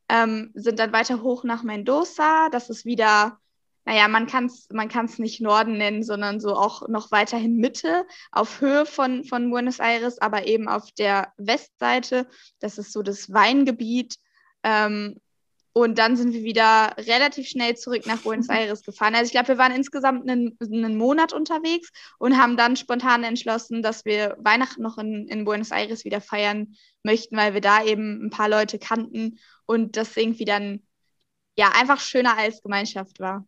Ähm, 0.10 0.52
sind 0.54 0.80
dann 0.80 0.94
weiter 0.94 1.22
hoch 1.22 1.44
nach 1.44 1.64
Mendoza, 1.64 2.50
das 2.50 2.70
ist 2.70 2.86
wieder, 2.86 3.40
naja, 3.86 4.08
man 4.08 4.28
kann 4.28 4.46
es 4.46 4.68
man 4.72 4.90
kann's 4.90 5.18
nicht 5.18 5.42
Norden 5.42 5.78
nennen, 5.78 6.04
sondern 6.04 6.40
so 6.40 6.56
auch 6.56 6.88
noch 6.90 7.12
weiterhin 7.12 7.58
Mitte, 7.58 8.06
auf 8.32 8.62
Höhe 8.62 8.86
von, 8.86 9.24
von 9.24 9.50
Buenos 9.50 9.80
Aires, 9.80 10.20
aber 10.20 10.46
eben 10.46 10.68
auf 10.68 10.92
der 10.92 11.34
Westseite. 11.38 12.28
Das 12.60 12.78
ist 12.78 12.94
so 12.94 13.02
das 13.02 13.34
Weingebiet. 13.34 14.18
Ähm, 14.64 15.20
und 15.74 15.98
dann 15.98 16.16
sind 16.16 16.34
wir 16.34 16.44
wieder 16.44 16.94
relativ 16.98 17.48
schnell 17.48 17.76
zurück 17.76 18.06
nach 18.06 18.20
Buenos. 18.20 18.48
Aires 18.50 18.84
gefahren. 18.84 19.16
Also 19.16 19.26
ich 19.26 19.32
glaube, 19.32 19.50
wir 19.50 19.58
waren 19.58 19.72
insgesamt 19.72 20.30
einen, 20.30 20.58
einen, 20.62 20.98
Monat 20.98 21.34
unterwegs 21.34 21.92
und 22.20 22.38
haben 22.38 22.58
dann 22.58 22.76
spontan 22.76 23.24
entschlossen, 23.24 23.82
dass 23.82 24.06
wir 24.06 24.38
Weihnachten 24.40 24.84
noch 24.84 25.00
in, 25.00 25.28
in 25.28 25.46
Buenos 25.46 25.72
Aires 25.72 26.06
wieder 26.06 26.22
feiern 26.22 26.76
möchten, 27.04 27.36
weil 27.36 27.56
wir 27.56 27.62
da 27.62 27.84
eben 27.84 28.26
ein 28.26 28.30
paar 28.30 28.50
Leute 28.50 28.78
kannten 28.78 29.40
und 29.66 29.98
das 29.98 30.16
irgendwie 30.16 30.46
dann 30.46 30.84
ja, 31.58 31.72
einfach 31.76 32.00
schöner 32.00 32.38
als 32.38 32.62
Gemeinschaft 32.62 33.20
war. 33.20 33.46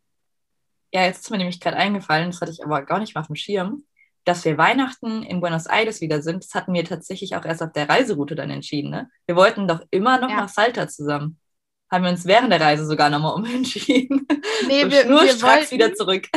Ja, 0.92 1.04
jetzt 1.04 1.22
ist 1.22 1.32
mir 1.32 1.38
nämlich 1.38 1.60
gerade 1.60 1.78
eingefallen, 1.78 2.32
das 2.32 2.42
hatte 2.42 2.52
ich 2.52 2.64
aber 2.64 2.82
gar 2.84 3.00
nicht 3.00 3.16
mal 3.16 3.22
auf 3.22 3.28
dem 3.28 3.36
Schirm, 3.36 3.86
dass 4.24 4.46
wir 4.46 4.58
Weihnachten 4.58 5.24
in 5.24 5.42
Buenos 5.42 5.68
Aires 5.68 6.02
wieder 6.02 6.22
sind. 6.22 6.44
Das 6.44 6.56
hatten 6.56 6.74
wir 6.74 6.86
tatsächlich 6.86 7.36
auch 7.36 7.46
erst 7.46 7.62
auf 7.62 7.72
der 7.72 7.90
Reiseroute 7.90 8.36
dann 8.36 8.50
entschieden. 8.50 8.90
Ne? 8.90 9.10
Wir 9.28 9.36
wollten 9.36 9.68
doch 9.68 9.82
immer 9.92 10.20
noch 10.20 10.30
ja. 10.30 10.38
nach 10.38 10.50
Salta 10.50 10.88
zusammen. 10.88 11.40
Haben 11.92 12.04
wir 12.04 12.12
uns 12.12 12.26
während 12.26 12.52
der 12.52 12.62
Reise 12.62 12.86
sogar 12.86 13.10
nochmal 13.10 13.36
umentschieden. 13.36 14.28
Nee, 14.68 14.84
so 14.84 14.92
wir, 14.92 15.10
wir 15.10 15.42
wollten, 15.42 15.72
wieder 15.72 15.94
zurück. 15.94 16.28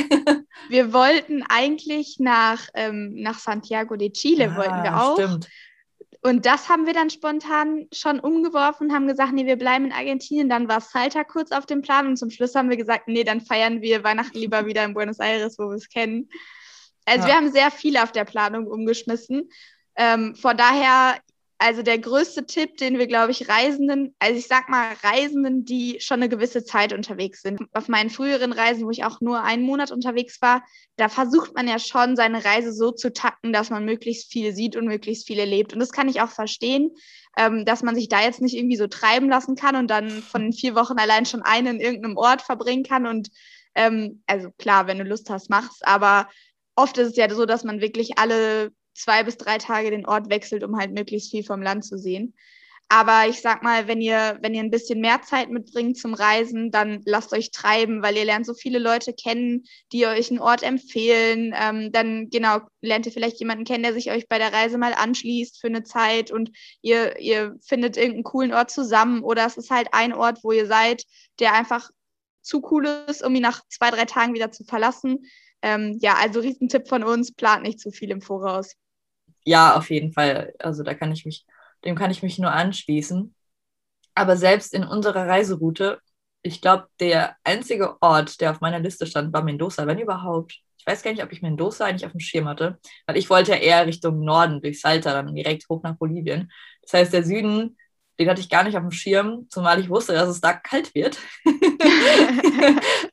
wir 0.69 0.93
wollten 0.93 1.43
eigentlich 1.49 2.17
nach, 2.19 2.69
ähm, 2.75 3.15
nach 3.15 3.39
Santiago 3.39 3.97
de 3.97 4.11
Chile, 4.11 4.53
ah, 4.53 4.57
wollten 4.57 4.83
wir 4.83 5.01
auch. 5.01 5.15
Stimmt. 5.15 5.49
Und 6.21 6.47
das 6.47 6.69
haben 6.69 6.87
wir 6.87 6.95
dann 6.95 7.11
spontan 7.11 7.87
schon 7.93 8.19
umgeworfen 8.19 8.93
haben 8.93 9.07
gesagt, 9.07 9.33
nee, 9.33 9.47
wir 9.47 9.57
bleiben 9.57 9.87
in 9.87 9.93
Argentinien. 9.93 10.49
Dann 10.49 10.69
war 10.69 10.81
Salta 10.81 11.23
kurz 11.23 11.53
auf 11.53 11.65
dem 11.65 11.81
Plan 11.81 12.07
und 12.07 12.17
zum 12.17 12.31
Schluss 12.31 12.55
haben 12.55 12.71
wir 12.71 12.77
gesagt, 12.77 13.07
nee, 13.07 13.25
dann 13.25 13.41
feiern 13.41 13.81
wir 13.83 14.03
Weihnachten 14.03 14.37
lieber 14.37 14.67
wieder 14.67 14.85
in 14.85 14.95
Buenos 14.95 15.21
Aires, 15.21 15.59
wo 15.59 15.69
wir 15.69 15.77
es 15.77 15.89
kennen. 15.89 16.29
Also 17.05 17.23
ja. 17.23 17.27
wir 17.29 17.35
haben 17.37 17.53
sehr 17.53 17.71
viel 17.71 17.97
auf 17.97 18.13
der 18.13 18.25
Planung 18.25 18.67
umgeschmissen. 18.67 19.49
Ähm, 19.97 20.35
von 20.35 20.57
daher, 20.57 21.19
also 21.61 21.83
der 21.83 21.99
größte 21.99 22.47
Tipp, 22.47 22.77
den 22.77 22.99
wir, 22.99 23.09
glaube 23.09 23.33
ich, 23.33 23.49
Reisenden, 23.49 24.15
also 24.21 24.39
ich 24.39 24.47
sag 24.47 24.69
mal 24.69 24.93
Reisenden, 25.03 25.65
die 25.65 25.99
schon 26.01 26.21
eine 26.21 26.29
gewisse 26.29 26.65
Zeit 26.65 26.93
unterwegs 26.93 27.43
sind. 27.43 27.61
Auf 27.73 27.89
meinen 27.89 28.11
früheren 28.11 28.53
Reisen, 28.53 28.85
wo 28.85 28.91
ich 28.91 29.05
auch 29.05 29.21
nur 29.21 29.43
einen 29.43 29.65
Monat 29.65 29.91
unterwegs 29.91 30.41
war, 30.41 30.63
da 30.97 31.09
versucht 31.09 31.55
man 31.55 31.67
ja 31.67 31.81
schon, 31.81 32.15
seine 32.15 32.45
Reise 32.45 32.73
so 32.73 32.93
zu 32.93 33.13
tacken, 33.13 33.53
dass 33.53 33.71
man 33.71 33.85
möglichst 33.85 34.31
viel 34.31 34.55
sieht 34.55 34.77
und 34.77 34.87
möglichst 34.87 35.27
viel 35.27 35.41
erlebt. 35.41 35.73
Und 35.73 35.81
das 35.81 35.91
kann 35.91 36.09
ich 36.09 36.21
auch 36.21 36.31
verstehen, 36.31 36.93
ähm, 37.37 37.65
dass 37.65 37.83
man 37.83 37.97
sich 37.97 38.09
da 38.09 38.23
jetzt 38.23 38.41
nicht 38.41 38.57
irgendwie 38.57 38.77
so 38.77 38.87
treiben 38.87 39.29
lassen 39.29 39.57
kann 39.57 39.75
und 39.75 39.89
dann 39.89 40.11
von 40.11 40.53
vier 40.53 40.77
Wochen 40.77 40.99
allein 40.99 41.27
schon 41.27 41.43
einen 41.43 41.77
in 41.77 41.81
irgendeinem 41.81 42.17
Ort 42.17 42.41
verbringen 42.43 42.85
kann. 42.85 43.05
Und 43.05 43.31
ähm, 43.75 44.23
also 44.29 44.51
klar, 44.59 44.87
wenn 44.87 44.99
du 44.99 45.05
Lust 45.05 45.29
hast, 45.29 45.51
mach's, 45.51 45.83
aber 45.83 46.29
oft 46.77 46.97
ist 46.99 47.09
es 47.09 47.17
ja 47.17 47.29
so, 47.29 47.47
dass 47.47 47.65
man 47.65 47.81
wirklich 47.81 48.17
alle 48.17 48.71
zwei 48.99 49.23
bis 49.23 49.37
drei 49.37 49.59
Tage 49.59 49.91
den 49.91 50.07
Ort 50.07 50.31
wechselt, 50.31 50.65
um 50.65 50.77
halt 50.77 50.93
möglichst 50.93 51.31
viel 51.31 51.45
vom 51.45 51.63
Land 51.63 51.85
zu 51.85 51.99
sehen. 51.99 52.35
Aber 52.91 53.29
ich 53.29 53.43
sag 53.43 53.63
mal, 53.63 53.87
wenn 53.87 54.01
ihr, 54.01 54.39
wenn 54.41 54.55
ihr 54.55 54.63
ein 54.63 54.71
bisschen 54.71 55.01
mehr 55.01 55.21
Zeit 55.21 55.51
mitbringt 55.51 55.99
zum 55.99 56.15
Reisen, 56.15 56.71
dann 56.71 57.03
lasst 57.05 57.35
euch 57.35 57.51
treiben, 57.51 58.03
weil 58.03 58.17
ihr 58.17 58.25
lernt 58.25 58.47
so 58.47 58.55
viele 58.55 58.79
Leute 58.79 59.13
kennen, 59.13 59.65
die 59.93 60.07
euch 60.07 60.31
einen 60.31 60.41
Ort 60.41 60.63
empfehlen. 60.63 61.55
Ähm, 61.55 61.93
dann 61.93 62.31
genau 62.31 62.61
lernt 62.81 63.05
ihr 63.05 63.13
vielleicht 63.13 63.41
jemanden 63.41 63.65
kennen, 63.65 63.83
der 63.83 63.93
sich 63.93 64.11
euch 64.11 64.27
bei 64.27 64.39
der 64.39 64.55
Reise 64.55 64.79
mal 64.79 64.95
anschließt 64.95 65.61
für 65.61 65.67
eine 65.67 65.85
Zeit 65.85 66.31
und 66.31 66.51
ihr, 66.81 67.19
ihr 67.19 67.57
findet 67.61 67.99
irgendeinen 67.99 68.25
coolen 68.25 68.55
Ort 68.55 68.71
zusammen 68.71 69.23
oder 69.23 69.45
es 69.45 69.59
ist 69.59 69.71
halt 69.71 69.89
ein 69.93 70.15
Ort, 70.15 70.39
wo 70.43 70.53
ihr 70.53 70.67
seid, 70.67 71.05
der 71.41 71.53
einfach 71.53 71.91
zu 72.41 72.67
cool 72.71 72.87
ist, 73.07 73.23
um 73.23 73.35
ihn 73.35 73.43
nach 73.43 73.61
zwei, 73.69 73.91
drei 73.91 74.07
Tagen 74.07 74.33
wieder 74.33 74.51
zu 74.51 74.65
verlassen. 74.65 75.27
Ähm, 75.61 75.99
ja, 76.01 76.15
also 76.15 76.41
Riesentipp 76.41 76.89
von 76.89 77.05
uns, 77.05 77.33
plant 77.33 77.65
nicht 77.65 77.81
zu 77.81 77.91
viel 77.91 78.11
im 78.11 78.23
Voraus 78.23 78.77
ja, 79.49 79.77
auf 79.77 79.91
jeden 79.91 80.13
Fall. 80.13 80.53
Also 80.59 80.83
da 80.83 80.95
kann 80.95 81.11
ich 81.11 81.25
mich, 81.25 81.47
dem 81.85 81.97
kann 81.97 82.11
ich 82.11 82.23
mich 82.23 82.39
nur 82.39 82.53
anschließen. 82.53 83.35
Aber 84.15 84.37
selbst 84.37 84.75
in 84.75 84.85
unserer 84.85 85.27
Reiseroute, 85.27 86.01
ich 86.43 86.61
glaube, 86.61 86.89
der 87.01 87.37
einzige 87.45 88.01
Ort, 88.03 88.41
der 88.41 88.51
auf 88.51 88.61
meiner 88.61 88.79
Liste 88.79 89.07
stand, 89.07 89.33
war 89.33 89.43
Mendoza, 89.43 89.87
wenn 89.87 89.99
überhaupt. 89.99 90.59
Ich 90.77 90.87
weiß 90.87 91.03
gar 91.03 91.13
nicht, 91.13 91.23
ob 91.23 91.33
ich 91.33 91.41
Mendoza 91.41 91.87
eigentlich 91.87 92.05
auf 92.05 92.13
dem 92.13 92.21
Schirm 92.21 92.47
hatte, 92.47 92.79
weil 93.07 93.17
ich 93.17 93.31
wollte 93.31 93.53
ja 93.53 93.57
eher 93.57 93.87
Richtung 93.87 94.21
Norden, 94.21 94.61
durch 94.61 94.81
Salta, 94.81 95.13
dann 95.15 95.35
direkt 95.35 95.67
hoch 95.71 95.83
nach 95.83 95.97
Bolivien. 95.97 96.51
Das 96.83 96.93
heißt, 96.93 97.13
der 97.15 97.25
Süden, 97.25 97.79
den 98.19 98.29
hatte 98.29 98.41
ich 98.41 98.51
gar 98.51 98.65
nicht 98.65 98.77
auf 98.77 98.83
dem 98.83 98.91
Schirm, 98.91 99.47
zumal 99.49 99.81
ich 99.81 99.89
wusste, 99.89 100.13
dass 100.13 100.29
es 100.29 100.41
da 100.43 100.53
kalt 100.53 100.95
wird. 100.95 101.19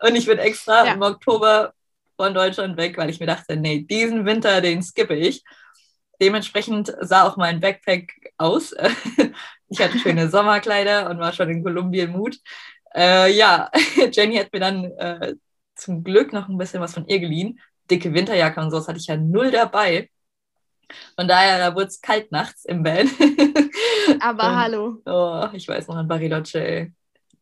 und 0.01 0.15
ich 0.15 0.25
bin 0.25 0.37
extra 0.39 0.85
ja. 0.85 0.93
im 0.93 1.01
Oktober 1.01 1.73
von 2.17 2.33
Deutschland 2.33 2.77
weg, 2.77 2.97
weil 2.97 3.09
ich 3.09 3.19
mir 3.19 3.27
dachte, 3.27 3.55
nee, 3.55 3.81
diesen 3.81 4.25
Winter, 4.25 4.59
den 4.61 4.83
skippe 4.83 5.15
ich 5.15 5.43
dementsprechend 6.21 6.93
sah 7.01 7.27
auch 7.27 7.37
mein 7.37 7.59
Backpack 7.59 8.13
aus. 8.37 8.73
ich 9.69 9.79
hatte 9.79 9.99
schöne 9.99 10.29
Sommerkleider 10.29 11.09
und 11.09 11.19
war 11.19 11.33
schon 11.33 11.49
in 11.49 11.63
Kolumbien-Mut. 11.63 12.37
Äh, 12.95 13.33
ja, 13.33 13.69
Jenny 14.11 14.37
hat 14.37 14.53
mir 14.53 14.59
dann 14.59 14.85
äh, 14.97 15.35
zum 15.75 16.03
Glück 16.03 16.33
noch 16.33 16.47
ein 16.47 16.57
bisschen 16.57 16.81
was 16.81 16.93
von 16.93 17.07
ihr 17.07 17.19
geliehen. 17.19 17.59
Dicke 17.89 18.13
Winterjacke 18.13 18.59
und 18.59 18.71
so, 18.71 18.77
das 18.77 18.87
hatte 18.87 18.99
ich 18.99 19.07
ja 19.07 19.17
null 19.17 19.51
dabei. 19.51 20.09
Von 21.15 21.27
daher, 21.27 21.59
da 21.59 21.75
wurde 21.75 21.87
es 21.87 22.01
kalt 22.01 22.31
nachts 22.31 22.65
im 22.65 22.83
Bett. 22.83 23.07
Aber 24.19 24.49
und, 24.49 24.55
hallo. 24.55 25.01
Oh, 25.05 25.47
ich 25.53 25.67
weiß 25.67 25.87
noch 25.87 25.95
an 25.95 26.07
Bariloche. 26.07 26.91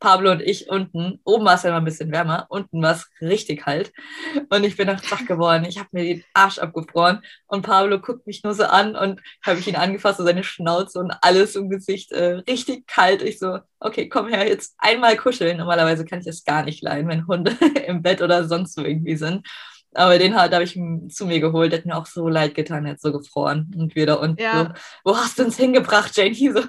Pablo 0.03 0.31
und 0.31 0.41
ich 0.41 0.69
unten. 0.69 1.21
Oben 1.23 1.45
war 1.45 1.55
es 1.55 1.63
ja 1.63 1.69
immer 1.69 1.77
ein 1.79 1.85
bisschen 1.85 2.11
wärmer, 2.11 2.45
unten 2.49 2.81
war 2.81 2.91
es 2.91 3.09
richtig 3.21 3.61
kalt. 3.61 3.93
Und 4.49 4.65
ich 4.65 4.75
bin 4.75 4.87
nachts 4.87 5.09
wach 5.09 5.25
geworden. 5.25 5.63
Ich 5.63 5.79
habe 5.79 5.87
mir 5.93 6.03
den 6.03 6.23
Arsch 6.33 6.59
abgefroren. 6.59 7.21
Und 7.47 7.61
Pablo 7.61 7.99
guckt 7.99 8.27
mich 8.27 8.43
nur 8.43 8.53
so 8.53 8.65
an 8.65 8.97
und 8.97 9.21
habe 9.45 9.59
ich 9.59 9.67
ihn 9.69 9.77
angefasst, 9.77 10.17
so 10.17 10.25
seine 10.25 10.43
Schnauze 10.43 10.99
und 10.99 11.13
alles 11.21 11.55
im 11.55 11.69
Gesicht 11.69 12.11
äh, 12.11 12.41
richtig 12.49 12.85
kalt. 12.85 13.21
Ich 13.21 13.39
so, 13.39 13.59
okay, 13.79 14.09
komm 14.09 14.27
her, 14.27 14.45
jetzt 14.45 14.75
einmal 14.77 15.15
kuscheln. 15.15 15.55
Normalerweise 15.55 16.03
kann 16.03 16.19
ich 16.19 16.25
das 16.25 16.43
gar 16.43 16.65
nicht 16.65 16.83
leiden, 16.83 17.07
wenn 17.07 17.25
Hunde 17.25 17.55
im 17.87 18.01
Bett 18.01 18.21
oder 18.21 18.45
sonst 18.45 18.75
wo 18.75 18.81
irgendwie 18.81 19.15
sind. 19.15 19.47
Aber 19.93 20.19
den 20.19 20.35
halt 20.35 20.53
habe 20.53 20.65
ich 20.65 20.77
zu 21.13 21.25
mir 21.25 21.39
geholt. 21.39 21.71
Der 21.71 21.79
hat 21.79 21.85
mir 21.85 21.95
auch 21.95 22.07
so 22.07 22.27
leid 22.27 22.55
getan, 22.55 22.85
er 22.85 22.93
hat 22.93 23.01
so 23.01 23.13
gefroren. 23.13 23.71
Und 23.77 23.95
wir 23.95 24.05
da 24.05 24.15
unten 24.15 24.41
ja. 24.41 24.65
so, 24.65 25.11
wo 25.11 25.17
hast 25.17 25.39
du 25.39 25.45
uns 25.45 25.55
hingebracht, 25.55 26.11
Janie? 26.17 26.51
So. 26.53 26.61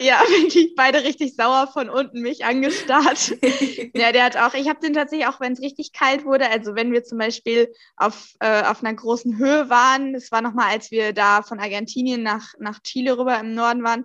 Ja, 0.00 0.20
wirklich 0.28 0.74
beide 0.76 1.02
richtig 1.02 1.34
sauer 1.34 1.68
von 1.72 1.90
unten 1.90 2.20
mich 2.20 2.44
angestarrt. 2.44 3.36
ja, 3.94 4.12
der 4.12 4.24
hat 4.24 4.36
auch, 4.36 4.54
ich 4.54 4.68
habe 4.68 4.80
den 4.80 4.94
tatsächlich 4.94 5.26
auch, 5.26 5.40
wenn 5.40 5.52
es 5.52 5.62
richtig 5.62 5.92
kalt 5.92 6.24
wurde, 6.24 6.48
also 6.48 6.74
wenn 6.74 6.92
wir 6.92 7.04
zum 7.04 7.18
Beispiel 7.18 7.72
auf, 7.96 8.34
äh, 8.40 8.62
auf 8.62 8.82
einer 8.82 8.94
großen 8.94 9.38
Höhe 9.38 9.68
waren, 9.68 10.12
das 10.12 10.30
war 10.30 10.42
nochmal, 10.42 10.70
als 10.70 10.90
wir 10.90 11.12
da 11.12 11.42
von 11.42 11.58
Argentinien 11.58 12.22
nach, 12.22 12.54
nach 12.58 12.80
Chile 12.82 13.18
rüber 13.18 13.38
im 13.40 13.54
Norden 13.54 13.82
waren, 13.82 14.04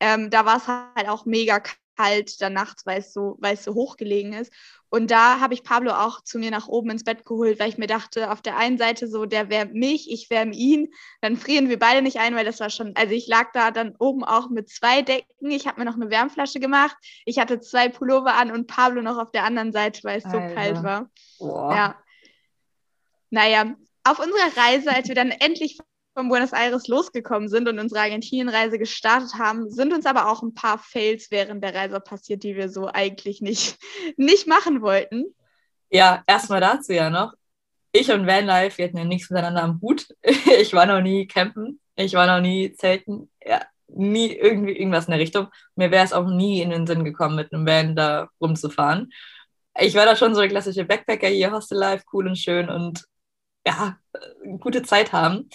ähm, 0.00 0.30
da 0.30 0.44
war 0.44 0.56
es 0.56 0.66
halt 0.66 1.08
auch 1.08 1.24
mega 1.24 1.60
kalt 1.96 2.40
dann 2.40 2.52
nachts, 2.54 2.86
weil 2.86 3.00
es 3.00 3.12
so, 3.12 3.36
weil 3.40 3.54
es 3.54 3.64
so 3.64 3.74
hoch 3.74 3.96
gelegen 3.96 4.32
ist. 4.32 4.52
Und 4.88 5.10
da 5.10 5.40
habe 5.40 5.54
ich 5.54 5.62
Pablo 5.62 5.92
auch 5.92 6.22
zu 6.22 6.38
mir 6.38 6.50
nach 6.50 6.68
oben 6.68 6.90
ins 6.90 7.04
Bett 7.04 7.24
geholt, 7.24 7.58
weil 7.58 7.70
ich 7.70 7.78
mir 7.78 7.86
dachte, 7.86 8.30
auf 8.30 8.42
der 8.42 8.58
einen 8.58 8.76
Seite 8.76 9.08
so, 9.08 9.24
der 9.24 9.48
wärmt 9.48 9.74
mich, 9.74 10.10
ich 10.10 10.28
wärme 10.28 10.54
ihn, 10.54 10.92
dann 11.22 11.36
frieren 11.36 11.70
wir 11.70 11.78
beide 11.78 12.02
nicht 12.02 12.18
ein, 12.18 12.34
weil 12.34 12.44
das 12.44 12.60
war 12.60 12.68
schon, 12.68 12.94
also 12.94 13.14
ich 13.14 13.26
lag 13.26 13.52
da 13.52 13.70
dann 13.70 13.96
oben 13.98 14.22
auch 14.22 14.50
mit 14.50 14.68
zwei 14.68 15.00
Decken, 15.00 15.50
ich 15.50 15.66
habe 15.66 15.80
mir 15.80 15.86
noch 15.86 15.96
eine 15.96 16.10
Wärmflasche 16.10 16.60
gemacht, 16.60 16.96
ich 17.24 17.38
hatte 17.38 17.60
zwei 17.60 17.88
Pullover 17.88 18.34
an 18.34 18.50
und 18.50 18.66
Pablo 18.66 19.00
noch 19.00 19.16
auf 19.16 19.30
der 19.30 19.44
anderen 19.44 19.72
Seite, 19.72 20.04
weil 20.04 20.18
es 20.18 20.24
so 20.24 20.36
Alter. 20.36 20.54
kalt 20.54 20.82
war. 20.82 21.10
Boah. 21.38 21.74
Ja. 21.74 22.02
Naja, 23.30 23.74
auf 24.04 24.18
unserer 24.18 24.62
Reise, 24.62 24.90
als 24.94 25.08
wir 25.08 25.14
dann 25.14 25.30
endlich 25.30 25.78
von 26.14 26.28
Buenos 26.28 26.52
Aires 26.52 26.88
losgekommen 26.88 27.48
sind 27.48 27.68
und 27.68 27.78
unsere 27.78 28.00
Argentinienreise 28.00 28.78
gestartet 28.78 29.34
haben, 29.38 29.70
sind 29.70 29.92
uns 29.92 30.06
aber 30.06 30.30
auch 30.30 30.42
ein 30.42 30.54
paar 30.54 30.78
Fails 30.78 31.30
während 31.30 31.64
der 31.64 31.74
Reise 31.74 32.00
passiert, 32.00 32.42
die 32.42 32.56
wir 32.56 32.68
so 32.68 32.88
eigentlich 32.92 33.40
nicht, 33.40 33.78
nicht 34.16 34.46
machen 34.46 34.82
wollten. 34.82 35.34
Ja, 35.90 36.22
erstmal 36.26 36.60
dazu 36.60 36.92
ja 36.92 37.10
noch. 37.10 37.34
Ich 37.92 38.10
und 38.10 38.26
Vanlife, 38.26 38.78
wir 38.78 38.86
hatten 38.86 38.96
ja 38.96 39.04
nichts 39.04 39.30
miteinander 39.30 39.62
am 39.62 39.80
Hut. 39.80 40.06
Ich 40.60 40.72
war 40.72 40.86
noch 40.86 41.00
nie 41.00 41.26
campen, 41.26 41.80
ich 41.96 42.14
war 42.14 42.26
noch 42.26 42.40
nie 42.40 42.72
zelten, 42.74 43.30
ja, 43.44 43.62
nie 43.88 44.32
irgendwie 44.32 44.72
irgendwas 44.72 45.06
in 45.06 45.12
der 45.12 45.20
Richtung. 45.20 45.48
Mir 45.76 45.90
wäre 45.90 46.04
es 46.04 46.12
auch 46.12 46.26
nie 46.26 46.62
in 46.62 46.70
den 46.70 46.86
Sinn 46.86 47.04
gekommen, 47.04 47.36
mit 47.36 47.52
einem 47.52 47.66
Van 47.66 47.96
da 47.96 48.28
rumzufahren. 48.40 49.12
Ich 49.78 49.94
war 49.94 50.04
da 50.04 50.16
schon 50.16 50.34
so 50.34 50.40
der 50.40 50.50
klassische 50.50 50.84
Backpacker 50.84 51.28
hier, 51.28 51.52
Hostel 51.52 51.78
Life, 51.78 52.04
cool 52.12 52.26
und 52.26 52.36
schön 52.36 52.68
und 52.68 53.04
ja, 53.66 53.98
gute 54.60 54.82
Zeit 54.82 55.12
haben. 55.12 55.48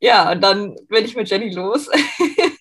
Ja, 0.00 0.32
und 0.32 0.40
dann 0.40 0.76
bin 0.88 1.04
ich 1.04 1.16
mit 1.16 1.28
Jenny 1.30 1.50
los. 1.50 1.88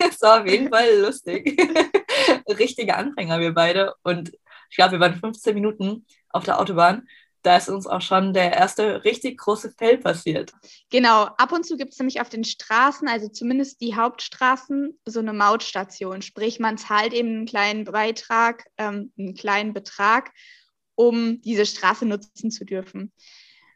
Es 0.10 0.22
war 0.24 0.41
auf 0.41 0.48
jeden 0.48 0.70
Fall 0.70 1.00
lustig. 1.00 1.62
Richtige 2.48 2.96
Anfänger, 2.96 3.39
wir 3.39 3.53
beide. 3.53 3.94
Und 4.01 4.32
ich 4.70 4.75
glaube, 4.75 4.94
wir 4.94 5.00
waren 5.00 5.20
15 5.20 5.53
Minuten 5.53 6.06
auf 6.29 6.44
der 6.44 6.60
Autobahn. 6.60 7.08
Da 7.44 7.58
ist 7.58 7.70
uns 7.70 7.86
auch 7.86 8.01
schon 8.01 8.34
der 8.34 8.53
erste 8.53 9.03
richtig 9.03 9.38
große 9.38 9.72
Fell 9.77 10.00
passiert. 10.00 10.53
Genau, 10.89 11.25
ab 11.25 11.51
und 11.51 11.65
zu 11.65 11.77
gibt 11.77 11.94
es 11.94 12.00
nämlich 12.00 12.20
auf 12.20 12.29
den 12.29 12.44
Straßen, 12.44 13.08
also 13.08 13.27
zumindest 13.27 13.79
die 13.79 13.96
Hauptstraßen, 13.96 15.00
so 15.06 15.20
eine 15.20 15.34
Mautstation. 15.34 16.22
Sprich, 16.22 16.60
man 16.60 16.77
zahlt 16.77 17.13
eben 17.13 17.29
einen 17.29 17.46
kleinen 17.46 17.86
Beitrag, 17.86 18.65
ähm, 18.77 19.12
einen 19.17 19.36
kleinen 19.36 19.74
Betrag, 19.74 20.32
um 20.96 21.41
diese 21.41 21.65
Straße 21.65 22.06
nutzen 22.06 22.50
zu 22.50 22.65
dürfen. 22.65 23.13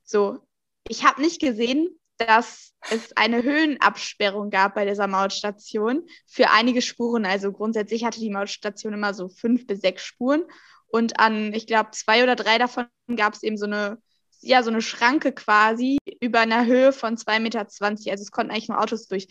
So, 0.03 0.39
ich 0.87 1.03
habe 1.03 1.21
nicht 1.21 1.39
gesehen, 1.39 1.89
dass 2.17 2.73
es 2.89 3.15
eine 3.15 3.43
Höhenabsperrung 3.43 4.49
gab 4.49 4.75
bei 4.75 4.85
dieser 4.85 5.07
Mautstation 5.07 6.07
für 6.27 6.51
einige 6.51 6.81
Spuren. 6.81 7.25
Also 7.25 7.51
grundsätzlich 7.51 8.03
hatte 8.03 8.19
die 8.19 8.29
Mautstation 8.29 8.93
immer 8.93 9.13
so 9.13 9.29
fünf 9.29 9.65
bis 9.65 9.81
sechs 9.81 10.03
Spuren. 10.03 10.43
Und 10.87 11.19
an, 11.19 11.53
ich 11.53 11.67
glaube, 11.67 11.91
zwei 11.91 12.23
oder 12.23 12.35
drei 12.35 12.57
davon 12.57 12.85
gab 13.15 13.33
es 13.33 13.43
eben 13.43 13.57
so 13.57 13.65
eine, 13.65 13.97
ja, 14.41 14.61
so 14.61 14.69
eine 14.69 14.81
Schranke 14.81 15.31
quasi 15.31 15.97
über 16.19 16.41
einer 16.41 16.65
Höhe 16.65 16.91
von 16.91 17.15
2,20 17.15 17.39
Meter. 17.39 17.59
Also 17.61 18.09
es 18.09 18.31
konnten 18.31 18.51
eigentlich 18.51 18.69
nur 18.69 18.81
Autos 18.81 19.07
durch. 19.07 19.27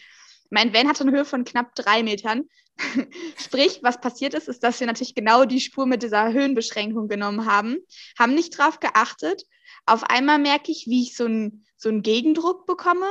Mein 0.48 0.74
Van 0.74 0.88
hatte 0.88 1.04
eine 1.04 1.12
Höhe 1.12 1.24
von 1.24 1.44
knapp 1.44 1.74
drei 1.74 2.02
Metern. 2.02 2.44
Sprich, 3.36 3.80
was 3.82 4.00
passiert 4.00 4.34
ist, 4.34 4.48
ist, 4.48 4.64
dass 4.64 4.80
wir 4.80 4.86
natürlich 4.86 5.14
genau 5.14 5.44
die 5.44 5.60
Spur 5.60 5.86
mit 5.86 6.02
dieser 6.02 6.32
Höhenbeschränkung 6.32 7.08
genommen 7.08 7.46
haben, 7.46 7.76
haben 8.18 8.34
nicht 8.34 8.56
drauf 8.58 8.80
geachtet. 8.80 9.44
Auf 9.90 10.04
einmal 10.04 10.38
merke 10.38 10.70
ich, 10.70 10.86
wie 10.86 11.02
ich 11.02 11.16
so 11.16 11.24
einen 11.24 11.66
so 11.76 11.88
einen 11.88 12.02
Gegendruck 12.02 12.64
bekomme 12.66 13.06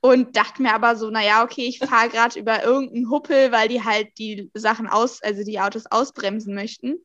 und 0.00 0.36
dachte 0.36 0.60
mir 0.60 0.74
aber 0.74 0.96
so, 0.96 1.08
naja, 1.08 1.42
okay, 1.42 1.66
ich 1.66 1.78
fahre 1.78 2.10
gerade 2.10 2.38
über 2.38 2.64
irgendeinen 2.64 3.08
Huppel, 3.08 3.50
weil 3.52 3.68
die 3.68 3.82
halt 3.82 4.18
die 4.18 4.50
Sachen 4.52 4.88
aus, 4.88 5.22
also 5.22 5.42
die 5.42 5.60
Autos 5.60 5.86
ausbremsen 5.86 6.54
möchten. 6.54 6.96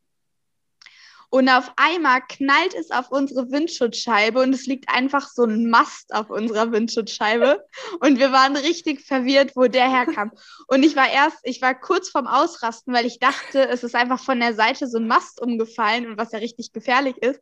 Und 1.29 1.49
auf 1.49 1.71
einmal 1.75 2.21
knallt 2.27 2.73
es 2.73 2.89
auf 2.89 3.11
unsere 3.11 3.51
Windschutzscheibe 3.51 4.41
und 4.41 4.53
es 4.53 4.65
liegt 4.65 4.89
einfach 4.89 5.29
so 5.29 5.43
ein 5.43 5.69
Mast 5.69 6.13
auf 6.13 6.29
unserer 6.29 6.71
Windschutzscheibe. 6.71 7.65
Und 7.99 8.17
wir 8.17 8.31
waren 8.31 8.55
richtig 8.55 9.01
verwirrt, 9.01 9.53
wo 9.55 9.67
der 9.67 9.89
herkam. 9.89 10.31
Und 10.67 10.83
ich 10.83 10.95
war 10.95 11.09
erst, 11.09 11.39
ich 11.43 11.61
war 11.61 11.77
kurz 11.77 12.07
vorm 12.07 12.27
Ausrasten, 12.27 12.93
weil 12.93 13.05
ich 13.05 13.19
dachte, 13.19 13.67
es 13.67 13.83
ist 13.83 13.93
einfach 13.93 14.23
von 14.23 14.39
der 14.39 14.53
Seite 14.53 14.87
so 14.87 14.99
ein 14.99 15.07
Mast 15.07 15.41
umgefallen 15.41 16.07
und 16.07 16.17
was 16.17 16.31
ja 16.31 16.39
richtig 16.39 16.71
gefährlich 16.71 17.17
ist. 17.17 17.41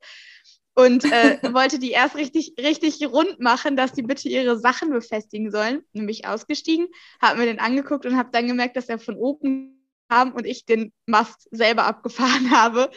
Und 0.76 1.06
äh, 1.06 1.40
wollte 1.54 1.80
die 1.80 1.92
erst 1.92 2.16
richtig, 2.16 2.54
richtig 2.60 3.06
rund 3.08 3.40
machen, 3.40 3.76
dass 3.76 3.94
die 3.94 4.04
bitte 4.04 4.30
ihre 4.30 4.60
Sachen 4.60 4.92
befestigen 4.92 5.52
sollen. 5.52 5.84
Nämlich 5.94 6.28
ausgestiegen, 6.28 6.88
habe 7.22 7.40
mir 7.40 7.46
den 7.46 7.60
angeguckt 7.60 8.06
und 8.06 8.18
habe 8.18 8.30
dann 8.32 8.48
gemerkt, 8.48 8.76
dass 8.76 8.90
er 8.90 9.00
von 9.00 9.16
oben 9.16 9.76
haben 10.10 10.34
und 10.34 10.46
ich 10.46 10.66
den 10.66 10.94
Mast 11.06 11.48
selber 11.52 11.86
abgefahren 11.86 12.52
habe. 12.56 12.92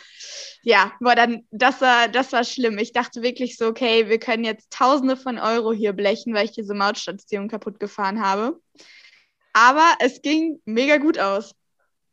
Ja, 0.62 0.92
war 1.00 1.16
dann, 1.16 1.46
das 1.50 1.80
war, 1.80 2.08
das 2.08 2.32
war 2.32 2.44
schlimm. 2.44 2.78
Ich 2.78 2.92
dachte 2.92 3.22
wirklich 3.22 3.56
so, 3.56 3.66
okay, 3.66 4.08
wir 4.08 4.18
können 4.18 4.44
jetzt 4.44 4.72
Tausende 4.72 5.16
von 5.16 5.38
Euro 5.38 5.72
hier 5.72 5.92
blechen, 5.92 6.34
weil 6.34 6.44
ich 6.44 6.52
diese 6.52 6.74
Mautstation 6.74 7.48
kaputt 7.48 7.80
gefahren 7.80 8.20
habe. 8.20 8.60
Aber 9.52 9.94
es 10.00 10.22
ging 10.22 10.60
mega 10.64 10.98
gut 10.98 11.18
aus. 11.18 11.54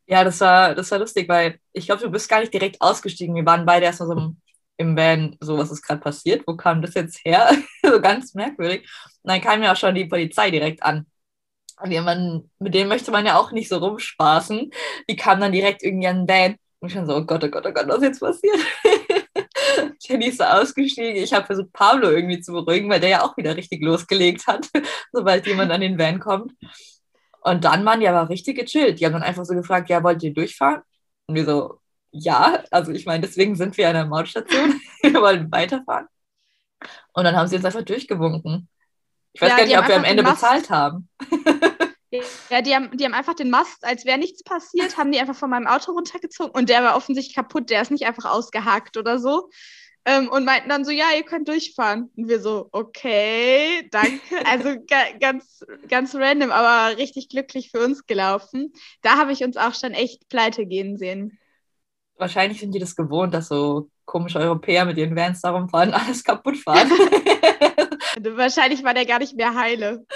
Ja, 0.07 0.23
das 0.23 0.39
war, 0.39 0.75
das 0.75 0.91
war 0.91 0.99
lustig, 0.99 1.27
weil 1.27 1.59
ich 1.73 1.87
glaube, 1.87 2.03
du 2.03 2.09
bist 2.09 2.29
gar 2.29 2.39
nicht 2.39 2.53
direkt 2.53 2.79
ausgestiegen. 2.79 3.35
Wir 3.35 3.45
waren 3.45 3.65
beide 3.65 3.85
erstmal 3.85 4.07
so 4.07 4.13
im, 4.13 4.37
im 4.77 4.97
Van, 4.97 5.37
so 5.39 5.57
was 5.57 5.71
ist 5.71 5.81
gerade 5.81 6.01
passiert, 6.01 6.43
wo 6.47 6.55
kam 6.55 6.81
das 6.81 6.93
jetzt 6.93 7.21
her? 7.25 7.49
so 7.83 8.01
ganz 8.01 8.33
merkwürdig. 8.33 8.81
Und 9.23 9.31
dann 9.31 9.41
kam 9.41 9.63
ja 9.63 9.73
auch 9.73 9.77
schon 9.77 9.95
die 9.95 10.05
Polizei 10.05 10.51
direkt 10.51 10.83
an 10.83 11.05
jemanden, 11.85 12.51
mit 12.59 12.73
dem 12.73 12.87
möchte 12.87 13.11
man 13.11 13.25
ja 13.25 13.37
auch 13.37 13.51
nicht 13.51 13.69
so 13.69 13.77
rumspaßen. 13.77 14.71
Die 15.09 15.15
kam 15.15 15.39
dann 15.39 15.51
direkt 15.51 15.83
irgendwie 15.83 16.07
an 16.07 16.25
den 16.25 16.27
Van 16.27 16.55
und 16.79 16.87
ich 16.87 16.93
schon 16.93 17.05
so, 17.05 17.15
oh 17.15 17.21
Gott, 17.23 17.43
oh 17.43 17.49
Gott, 17.49 17.65
oh 17.65 17.71
Gott, 17.71 17.87
was 17.87 17.97
ist 17.97 18.03
jetzt 18.03 18.19
passiert? 18.19 18.59
Jenny 20.01 20.27
ist 20.27 20.37
so 20.37 20.43
ausgestiegen. 20.43 21.15
Ich 21.15 21.33
habe 21.33 21.45
versucht, 21.45 21.73
Pablo 21.73 22.09
irgendwie 22.09 22.39
zu 22.39 22.53
beruhigen, 22.53 22.89
weil 22.89 22.99
der 22.99 23.09
ja 23.09 23.23
auch 23.23 23.35
wieder 23.37 23.55
richtig 23.55 23.81
losgelegt 23.81 24.47
hat, 24.47 24.69
sobald 25.11 25.45
jemand 25.47 25.71
an 25.71 25.81
den 25.81 25.97
Van 25.97 26.19
kommt. 26.19 26.53
Und 27.41 27.63
dann 27.63 27.85
waren 27.85 27.99
die 27.99 28.07
aber 28.07 28.29
richtig 28.29 28.57
gechillt. 28.57 28.99
Die 28.99 29.05
haben 29.05 29.13
dann 29.13 29.23
einfach 29.23 29.45
so 29.45 29.53
gefragt, 29.53 29.89
ja, 29.89 30.03
wollt 30.03 30.23
ihr 30.23 30.33
durchfahren? 30.33 30.81
Und 31.27 31.35
wir 31.35 31.45
so, 31.45 31.79
ja, 32.17 32.63
also 32.71 32.91
ich 32.91 33.05
meine, 33.05 33.25
deswegen 33.25 33.55
sind 33.55 33.77
wir 33.77 33.87
an 33.87 33.95
der 33.95 34.05
Mautstation. 34.05 34.79
wir 35.01 35.21
wollen 35.21 35.51
weiterfahren. 35.51 36.07
Und 37.13 37.23
dann 37.23 37.35
haben 37.35 37.47
sie 37.47 37.55
uns 37.55 37.65
einfach 37.65 37.83
durchgewunken. 37.83 38.69
Ich 39.33 39.41
weiß 39.41 39.49
ja, 39.49 39.57
gar 39.57 39.65
nicht, 39.65 39.77
ob 39.77 39.87
wir 39.87 39.95
am 39.95 40.03
Ende 40.03 40.23
bezahlt 40.23 40.69
haben. 40.69 41.09
Ja, 42.49 42.61
die 42.61 42.73
haben, 42.73 42.95
die 42.95 43.03
haben 43.03 43.13
einfach 43.13 43.33
den 43.33 43.49
Mast, 43.49 43.83
als 43.83 44.05
wäre 44.05 44.17
nichts 44.17 44.41
passiert, 44.41 44.97
haben 44.97 45.11
die 45.11 45.19
einfach 45.19 45.35
von 45.35 45.49
meinem 45.49 45.67
Auto 45.67 45.91
runtergezogen 45.91 46.53
und 46.53 46.69
der 46.69 46.81
war 46.81 46.95
offensichtlich 46.95 47.35
kaputt, 47.35 47.69
der 47.69 47.81
ist 47.81 47.91
nicht 47.91 48.05
einfach 48.05 48.31
ausgehakt 48.31 48.95
oder 48.95 49.19
so. 49.19 49.49
Ähm, 50.05 50.29
und 50.29 50.45
meinten 50.45 50.69
dann 50.69 50.85
so, 50.85 50.91
ja, 50.91 51.07
ihr 51.13 51.23
könnt 51.23 51.49
durchfahren. 51.49 52.11
Und 52.15 52.29
wir 52.29 52.39
so, 52.39 52.69
okay, 52.71 53.85
danke. 53.91 54.21
Also 54.45 54.77
ga, 54.87 55.17
ganz, 55.19 55.65
ganz 55.89 56.15
random, 56.15 56.51
aber 56.51 56.97
richtig 56.97 57.27
glücklich 57.27 57.71
für 57.71 57.83
uns 57.83 58.05
gelaufen. 58.05 58.71
Da 59.01 59.17
habe 59.17 59.33
ich 59.33 59.43
uns 59.43 59.57
auch 59.57 59.73
schon 59.73 59.91
echt 59.91 60.29
pleite 60.29 60.67
gehen 60.67 60.97
sehen. 60.97 61.37
Wahrscheinlich 62.17 62.59
sind 62.59 62.71
die 62.73 62.79
das 62.79 62.95
gewohnt, 62.95 63.33
dass 63.33 63.49
so 63.49 63.89
komische 64.05 64.39
Europäer 64.39 64.85
mit 64.85 64.97
ihren 64.97 65.15
Vans 65.15 65.41
darum 65.41 65.69
fahren, 65.69 65.93
alles 65.93 66.23
kaputt 66.23 66.57
fahren. 66.57 66.89
Wahrscheinlich 68.37 68.83
war 68.83 68.93
der 68.93 69.05
gar 69.05 69.19
nicht 69.19 69.35
mehr 69.35 69.55
heile. 69.55 70.05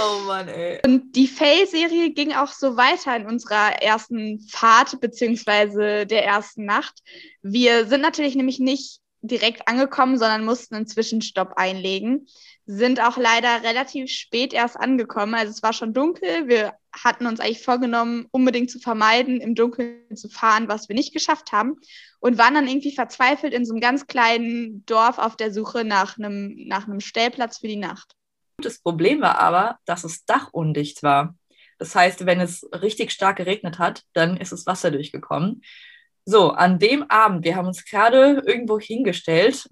oh 0.00 0.18
Mann, 0.26 0.48
ey. 0.48 0.80
Und 0.84 1.12
die 1.14 1.28
Fail-Serie 1.28 2.10
ging 2.10 2.32
auch 2.32 2.48
so 2.48 2.76
weiter 2.76 3.14
in 3.16 3.26
unserer 3.26 3.80
ersten 3.80 4.40
Fahrt, 4.50 5.00
beziehungsweise 5.00 6.06
der 6.06 6.24
ersten 6.24 6.64
Nacht. 6.64 7.00
Wir 7.42 7.86
sind 7.86 8.00
natürlich 8.00 8.34
nämlich 8.34 8.58
nicht 8.58 9.00
direkt 9.20 9.68
angekommen, 9.68 10.18
sondern 10.18 10.44
mussten 10.44 10.74
einen 10.74 10.88
Zwischenstopp 10.88 11.52
einlegen. 11.56 12.26
Sind 12.66 13.00
auch 13.00 13.16
leider 13.16 13.62
relativ 13.62 14.10
spät 14.10 14.52
erst 14.52 14.76
angekommen. 14.76 15.34
Also 15.34 15.50
es 15.50 15.62
war 15.62 15.72
schon 15.72 15.94
dunkel. 15.94 16.48
Wir 16.48 16.74
hatten 16.92 17.26
uns 17.26 17.40
eigentlich 17.40 17.64
vorgenommen, 17.64 18.26
unbedingt 18.30 18.70
zu 18.70 18.78
vermeiden, 18.78 19.40
im 19.40 19.54
Dunkeln 19.54 20.16
zu 20.16 20.28
fahren, 20.28 20.68
was 20.68 20.88
wir 20.88 20.96
nicht 20.96 21.12
geschafft 21.12 21.52
haben. 21.52 21.76
Und 22.20 22.38
waren 22.38 22.54
dann 22.54 22.68
irgendwie 22.68 22.94
verzweifelt 22.94 23.52
in 23.52 23.64
so 23.64 23.72
einem 23.72 23.80
ganz 23.80 24.06
kleinen 24.06 24.84
Dorf 24.86 25.18
auf 25.18 25.36
der 25.36 25.52
Suche 25.52 25.84
nach 25.84 26.18
einem, 26.18 26.54
nach 26.68 26.86
einem 26.86 27.00
Stellplatz 27.00 27.58
für 27.58 27.68
die 27.68 27.76
Nacht. 27.76 28.14
Das 28.58 28.78
Problem 28.78 29.20
war 29.20 29.38
aber, 29.38 29.78
dass 29.86 30.04
es 30.04 30.24
dachundicht 30.24 31.02
war. 31.02 31.34
Das 31.78 31.94
heißt, 31.94 32.26
wenn 32.26 32.40
es 32.40 32.68
richtig 32.72 33.10
stark 33.10 33.38
geregnet 33.38 33.78
hat, 33.78 34.04
dann 34.12 34.36
ist 34.36 34.52
das 34.52 34.66
Wasser 34.66 34.90
durchgekommen. 34.90 35.62
So, 36.24 36.52
an 36.52 36.78
dem 36.78 37.10
Abend, 37.10 37.44
wir 37.44 37.56
haben 37.56 37.66
uns 37.66 37.84
gerade 37.84 38.42
irgendwo 38.46 38.78
hingestellt, 38.78 39.68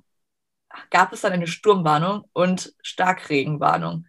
gab 0.90 1.12
es 1.12 1.20
dann 1.20 1.32
eine 1.32 1.46
Sturmwarnung 1.46 2.24
und 2.32 2.74
Starkregenwarnung. 2.82 4.06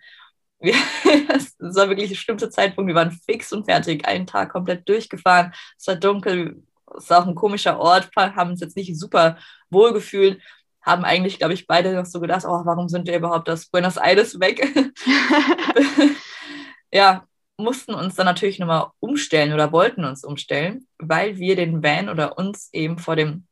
Wir, 0.61 0.73
das 1.27 1.75
war 1.75 1.89
wirklich 1.89 2.09
der 2.09 2.15
schlimmste 2.15 2.49
Zeitpunkt. 2.49 2.87
Wir 2.87 2.95
waren 2.95 3.11
fix 3.11 3.51
und 3.51 3.65
fertig, 3.65 4.07
einen 4.07 4.27
Tag 4.27 4.51
komplett 4.51 4.87
durchgefahren. 4.87 5.53
Es 5.77 5.87
war 5.87 5.95
dunkel, 5.95 6.63
es 6.97 7.09
war 7.09 7.23
auch 7.23 7.27
ein 7.27 7.35
komischer 7.35 7.79
Ort, 7.79 8.09
haben 8.15 8.51
uns 8.51 8.61
jetzt 8.61 8.77
nicht 8.77 8.97
super 8.99 9.37
wohl 9.69 9.93
gefühlt 9.93 10.41
haben 10.81 11.05
eigentlich, 11.05 11.37
glaube 11.37 11.53
ich, 11.53 11.67
beide 11.67 11.93
noch 11.93 12.05
so 12.05 12.19
gedacht, 12.19 12.43
oh, 12.45 12.65
warum 12.65 12.89
sind 12.89 13.07
wir 13.07 13.15
überhaupt 13.15 13.49
aus 13.49 13.67
Buenos 13.67 13.97
Aires 13.97 14.39
weg? 14.39 14.67
ja, 16.91 17.25
mussten 17.57 17.93
uns 17.93 18.15
dann 18.15 18.25
natürlich 18.25 18.59
nochmal 18.59 18.87
umstellen 18.99 19.53
oder 19.53 19.71
wollten 19.71 20.03
uns 20.03 20.23
umstellen, 20.23 20.87
weil 20.97 21.37
wir 21.37 21.55
den 21.55 21.83
Van 21.83 22.09
oder 22.09 22.37
uns 22.37 22.69
eben 22.73 22.97
vor 22.97 23.15
dem 23.15 23.45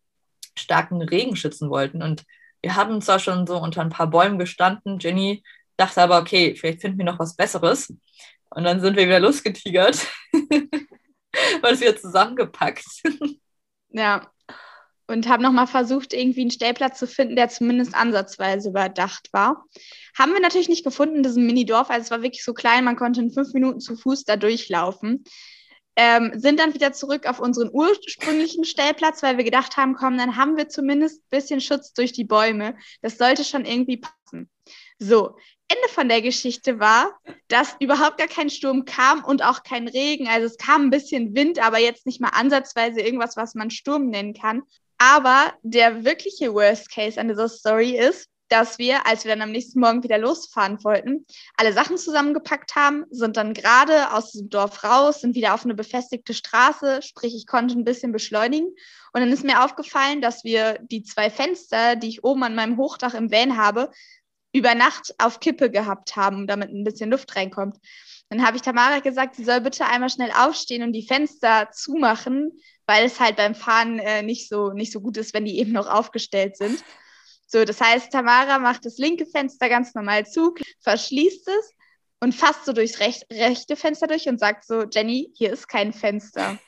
starken 0.58 1.02
Regen 1.02 1.36
schützen 1.36 1.69
wollten. 1.69 2.02
Und 2.02 2.26
wir 2.62 2.76
haben 2.76 3.02
zwar 3.02 3.19
schon 3.19 3.45
so 3.45 3.58
unter 3.58 3.82
ein 3.82 3.89
paar 3.89 4.08
Bäumen 4.08 4.39
gestanden, 4.39 5.00
Jenny 5.00 5.43
dachte 5.80 6.02
aber, 6.02 6.20
okay, 6.20 6.56
vielleicht 6.56 6.82
finden 6.82 6.98
wir 6.98 7.06
noch 7.06 7.20
was 7.20 7.36
Besseres. 7.36 7.94
Und 8.50 8.63
dann 8.63 8.82
sind 8.82 8.96
wir 8.98 9.06
wieder 9.06 9.20
losgetigert, 9.20 10.08
weil 11.62 11.74
es 11.74 11.82
wieder 11.82 11.96
zusammengepackt. 11.96 12.86
Ja, 13.89 14.32
und 15.08 15.28
haben 15.28 15.42
nochmal 15.42 15.68
versucht, 15.68 16.13
irgendwie 16.13 16.42
einen 16.42 16.52
Stellplatz 16.52 17.00
zu 17.00 17.08
finden, 17.08 17.36
der 17.36 17.50
zumindest 17.50 17.96
ansatzweise 17.96 18.70
überdacht 18.70 19.30
war. 19.32 19.65
Haben 20.18 20.34
wir 20.34 20.39
natürlich 20.39 20.70
nicht 20.70 20.84
gefunden 20.84 21.18
in 21.18 21.24
diesem 21.24 21.46
Mini-Dorf, 21.48 21.89
also 21.89 22.04
es 22.04 22.12
war 22.12 22.22
wirklich 22.22 22.44
so 22.44 22.54
klein, 22.54 22.84
man 22.84 22.96
konnte 22.96 23.22
in 23.22 23.32
fünf 23.32 23.54
Minuten 23.54 23.80
zu 23.80 23.96
Fuß 23.96 24.26
da 24.26 24.36
durchlaufen. 24.36 25.24
Ähm, 25.96 26.32
sind 26.36 26.60
dann 26.60 26.76
wieder 26.76 26.94
zurück 26.94 27.26
auf 27.28 27.39
unseren 27.39 27.70
ursprünglichen 27.74 28.63
Stellplatz, 28.63 29.22
weil 29.24 29.38
wir 29.38 29.44
gedacht 29.44 29.76
haben, 29.76 29.96
komm, 29.96 30.18
dann 30.18 30.38
haben 30.38 30.56
wir 30.56 30.70
zumindest 30.70 31.24
ein 31.24 31.30
bisschen 31.30 31.60
Schutz 31.60 31.92
durch 31.94 32.13
die 32.13 32.24
Bäume. 32.24 32.78
Das 33.02 33.18
sollte 33.18 33.44
schon 33.44 33.65
irgendwie 33.65 33.98
passen. 33.98 34.50
So, 35.00 35.36
Ende 35.70 35.88
von 35.90 36.10
der 36.10 36.22
Geschichte 36.22 36.80
war, 36.80 37.20
dass 37.48 37.76
überhaupt 37.80 38.18
gar 38.18 38.28
kein 38.28 38.50
Sturm 38.50 38.86
kam 38.86 39.24
und 39.24 39.44
auch 39.44 39.64
kein 39.64 39.88
Regen. 39.88 40.28
Also 40.28 40.48
es 40.48 40.58
kam 40.58 40.86
ein 40.86 40.90
bisschen 40.90 41.36
Wind, 41.36 41.64
aber 41.64 41.80
jetzt 41.80 42.06
nicht 42.06 42.20
mal 42.20 42.30
ansatzweise 42.30 43.02
irgendwas, 43.02 43.38
was 43.38 43.54
man 43.54 43.70
Sturm 43.70 44.08
nennen 44.08 44.34
kann. 44.34 44.64
Aber 44.98 45.54
der 45.62 46.04
wirkliche 46.04 46.54
Worst 46.54 46.92
Case 46.92 47.20
an 47.20 47.28
dieser 47.28 47.48
Story 47.48 47.92
ist, 47.98 48.28
dass 48.50 48.80
wir, 48.80 49.06
als 49.06 49.24
wir 49.24 49.32
dann 49.32 49.44
am 49.44 49.52
nächsten 49.52 49.80
Morgen 49.80 50.04
wieder 50.04 50.18
losfahren 50.18 50.84
wollten, 50.84 51.26
alle 51.56 51.72
Sachen 51.72 51.98
zusammengepackt 51.98 52.76
haben, 52.76 53.06
sind 53.12 53.38
dann 53.38 53.54
gerade 53.54 54.12
aus 54.12 54.32
dem 54.32 54.50
Dorf 54.50 54.84
raus, 54.84 55.22
sind 55.22 55.36
wieder 55.36 55.54
auf 55.54 55.64
eine 55.64 55.76
befestigte 55.76 56.34
Straße, 56.34 57.02
sprich, 57.04 57.36
ich 57.36 57.46
konnte 57.46 57.76
ein 57.78 57.86
bisschen 57.86 58.12
beschleunigen. 58.12 58.68
Und 59.14 59.22
dann 59.22 59.32
ist 59.32 59.44
mir 59.44 59.64
aufgefallen, 59.64 60.22
dass 60.22 60.44
wir 60.44 60.80
die 60.82 61.04
zwei 61.04 61.30
Fenster, 61.30 61.96
die 61.96 62.10
ich 62.10 62.24
oben 62.24 62.44
an 62.44 62.56
meinem 62.56 62.78
Hochdach 62.78 63.14
im 63.14 63.32
Van 63.32 63.56
habe, 63.56 63.92
über 64.52 64.76
Nacht 64.76 65.14
auf 65.18 65.40
Kippe 65.40 65.70
gehabt 65.70 66.16
haben, 66.16 66.48
damit 66.48 66.70
ein 66.70 66.84
bisschen 66.84 67.12
Luft 67.12 67.36
reinkommt. 67.36 67.78
Dann 68.30 68.46
habe 68.46 68.58
ich 68.58 68.62
Tamara 68.62 69.00
gesagt, 69.00 69.36
sie 69.36 69.44
soll 69.44 69.62
bitte 69.62 69.86
einmal 69.86 70.10
schnell 70.10 70.32
aufstehen 70.32 70.84
und 70.84 70.94
die 70.94 71.06
Fenster 71.06 71.70
zumachen, 71.72 72.52
weil 72.86 73.06
es 73.06 73.20
halt 73.20 73.38
beim 73.38 73.56
Fahren 73.56 74.00
äh, 74.00 74.22
nicht, 74.22 74.50
so, 74.50 74.72
nicht 74.72 74.92
so 74.92 75.02
gut 75.02 75.18
ist, 75.18 75.34
wenn 75.34 75.46
die 75.46 75.60
eben 75.60 75.72
noch 75.72 75.88
aufgestellt 75.88 76.58
sind. 76.58 76.84
So, 77.48 77.66
das 77.66 77.82
heißt, 77.82 78.12
Tamara 78.12 78.60
macht 78.60 78.86
das 78.86 79.00
linke 79.00 79.26
Fenster 79.26 79.70
ganz 79.70 79.96
normal 79.96 80.28
zu, 80.28 80.54
verschließt 80.82 81.48
es 81.48 81.74
und 82.20 82.36
fasst 82.36 82.66
so 82.66 82.74
durchs 82.74 83.00
recht, 83.00 83.26
rechte 83.32 83.76
Fenster 83.76 84.06
durch 84.06 84.28
und 84.28 84.40
sagt 84.40 84.66
so, 84.66 84.84
Jenny, 84.84 85.32
hier 85.36 85.52
ist 85.54 85.68
kein 85.68 85.92
Fenster. 85.92 86.60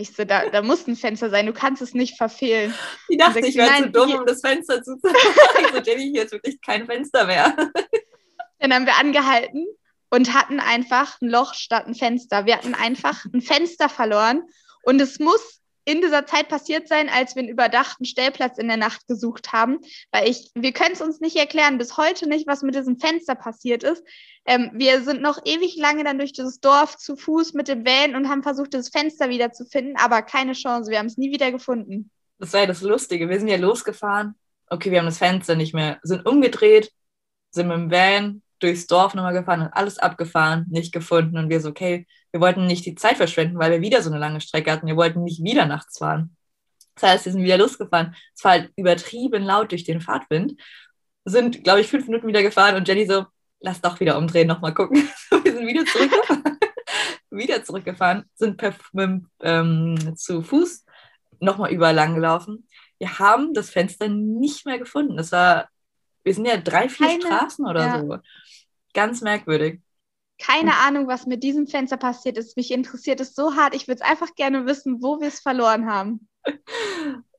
Ich 0.00 0.16
so, 0.16 0.24
da, 0.24 0.48
da 0.48 0.62
muss 0.62 0.86
ein 0.86 0.96
Fenster 0.96 1.28
sein, 1.28 1.44
du 1.44 1.52
kannst 1.52 1.82
es 1.82 1.92
nicht 1.92 2.16
verfehlen. 2.16 2.72
Ich 3.08 3.18
dachte, 3.18 3.40
ich 3.40 3.54
wäre 3.54 3.82
zu 3.82 3.90
dumm, 3.90 4.14
um 4.14 4.26
das 4.26 4.40
Fenster 4.40 4.82
zu. 4.82 4.98
Ich 5.02 5.68
so, 5.72 5.78
Jenny, 5.78 6.10
hier 6.10 6.24
ist 6.24 6.32
wirklich 6.32 6.60
kein 6.62 6.86
Fenster 6.86 7.26
mehr. 7.26 7.54
Dann 8.58 8.72
haben 8.72 8.86
wir 8.86 8.96
angehalten 8.96 9.66
und 10.08 10.34
hatten 10.34 10.58
einfach 10.58 11.20
ein 11.20 11.28
Loch 11.28 11.54
statt 11.54 11.86
ein 11.86 11.94
Fenster. 11.94 12.46
Wir 12.46 12.56
hatten 12.56 12.74
einfach 12.74 13.26
ein 13.26 13.42
Fenster 13.42 13.90
verloren 13.90 14.42
und 14.82 15.00
es 15.00 15.18
muss 15.18 15.59
in 15.90 16.00
dieser 16.00 16.24
Zeit 16.26 16.48
passiert 16.48 16.86
sein, 16.86 17.08
als 17.08 17.34
wir 17.34 17.40
einen 17.40 17.48
überdachten 17.48 18.04
Stellplatz 18.04 18.58
in 18.58 18.68
der 18.68 18.76
Nacht 18.76 19.08
gesucht 19.08 19.52
haben, 19.52 19.78
weil 20.12 20.28
ich, 20.28 20.50
wir 20.54 20.72
können 20.72 20.92
es 20.92 21.00
uns 21.00 21.20
nicht 21.20 21.36
erklären, 21.36 21.78
bis 21.78 21.96
heute 21.96 22.28
nicht, 22.28 22.46
was 22.46 22.62
mit 22.62 22.74
diesem 22.74 22.98
Fenster 22.98 23.34
passiert 23.34 23.82
ist. 23.82 24.04
Ähm, 24.46 24.70
wir 24.74 25.02
sind 25.02 25.20
noch 25.20 25.40
ewig 25.44 25.76
lange 25.76 26.04
dann 26.04 26.18
durch 26.18 26.32
dieses 26.32 26.60
Dorf 26.60 26.96
zu 26.96 27.16
Fuß 27.16 27.54
mit 27.54 27.68
dem 27.68 27.84
Van 27.84 28.14
und 28.14 28.28
haben 28.28 28.42
versucht, 28.42 28.72
das 28.74 28.90
Fenster 28.90 29.28
wieder 29.30 29.52
zu 29.52 29.64
finden, 29.64 29.96
aber 29.96 30.22
keine 30.22 30.52
Chance, 30.52 30.90
wir 30.90 30.98
haben 30.98 31.06
es 31.06 31.18
nie 31.18 31.32
wieder 31.32 31.50
gefunden. 31.50 32.10
Das 32.38 32.52
war 32.52 32.60
ja 32.60 32.66
das 32.66 32.82
Lustige, 32.82 33.28
wir 33.28 33.38
sind 33.38 33.48
ja 33.48 33.58
losgefahren, 33.58 34.34
okay, 34.68 34.90
wir 34.90 34.98
haben 34.98 35.06
das 35.06 35.18
Fenster 35.18 35.56
nicht 35.56 35.74
mehr, 35.74 35.98
sind 36.02 36.24
umgedreht, 36.24 36.92
sind 37.50 37.68
mit 37.68 37.76
dem 37.76 37.90
Van 37.90 38.42
durchs 38.60 38.86
Dorf 38.86 39.14
nochmal 39.14 39.32
gefahren 39.32 39.62
und 39.62 39.72
alles 39.72 39.98
abgefahren, 39.98 40.66
nicht 40.70 40.92
gefunden 40.92 41.36
und 41.36 41.48
wir 41.48 41.60
so, 41.60 41.70
okay, 41.70 42.06
wir 42.32 42.40
wollten 42.40 42.66
nicht 42.66 42.86
die 42.86 42.94
Zeit 42.94 43.16
verschwenden, 43.16 43.58
weil 43.58 43.72
wir 43.72 43.80
wieder 43.80 44.02
so 44.02 44.10
eine 44.10 44.18
lange 44.18 44.40
Strecke 44.40 44.70
hatten. 44.70 44.86
Wir 44.86 44.96
wollten 44.96 45.22
nicht 45.22 45.42
wieder 45.42 45.66
nachts 45.66 45.98
fahren. 45.98 46.36
Das 46.94 47.10
heißt, 47.10 47.24
wir 47.26 47.32
sind 47.32 47.42
wieder 47.42 47.58
losgefahren. 47.58 48.14
Es 48.34 48.44
war 48.44 48.52
halt 48.52 48.72
übertrieben 48.76 49.42
laut 49.42 49.72
durch 49.72 49.84
den 49.84 50.00
Fahrtwind. 50.00 50.60
Sind, 51.24 51.64
glaube 51.64 51.80
ich, 51.80 51.88
fünf 51.88 52.06
Minuten 52.06 52.26
wieder 52.26 52.42
gefahren 52.42 52.76
und 52.76 52.86
Jenny 52.86 53.06
so, 53.06 53.26
lass 53.60 53.80
doch 53.80 54.00
wieder 54.00 54.18
umdrehen, 54.18 54.48
nochmal 54.48 54.74
gucken. 54.74 55.08
wir 55.30 55.52
sind 55.52 55.66
wieder 55.66 55.84
zurückgefahren. 55.84 56.58
wieder 57.30 57.64
zurückgefahren, 57.64 58.24
sind 58.34 58.56
per, 58.56 58.74
ähm, 59.42 60.16
zu 60.16 60.42
Fuß 60.42 60.84
nochmal 61.40 61.72
überall 61.72 61.94
lang 61.94 62.14
gelaufen. 62.14 62.66
Wir 62.98 63.18
haben 63.18 63.54
das 63.54 63.70
Fenster 63.70 64.08
nicht 64.08 64.66
mehr 64.66 64.78
gefunden. 64.78 65.16
Das 65.16 65.32
war, 65.32 65.68
wir 66.22 66.34
sind 66.34 66.44
ja 66.44 66.58
drei, 66.58 66.88
vier 66.88 67.06
Keine, 67.06 67.20
Straßen 67.22 67.66
oder 67.66 67.80
ja. 67.80 68.00
so. 68.00 68.18
Ganz 68.92 69.22
merkwürdig. 69.22 69.80
Keine 70.40 70.76
Ahnung, 70.78 71.06
was 71.06 71.26
mit 71.26 71.42
diesem 71.42 71.66
Fenster 71.66 71.98
passiert 71.98 72.38
ist. 72.38 72.56
Mich 72.56 72.70
interessiert 72.70 73.20
es 73.20 73.34
so 73.34 73.54
hart. 73.56 73.74
Ich 73.74 73.86
würde 73.86 74.00
es 74.02 74.08
einfach 74.08 74.34
gerne 74.34 74.66
wissen, 74.66 75.02
wo 75.02 75.20
wir 75.20 75.28
es 75.28 75.40
verloren 75.40 75.86
haben. 75.86 76.28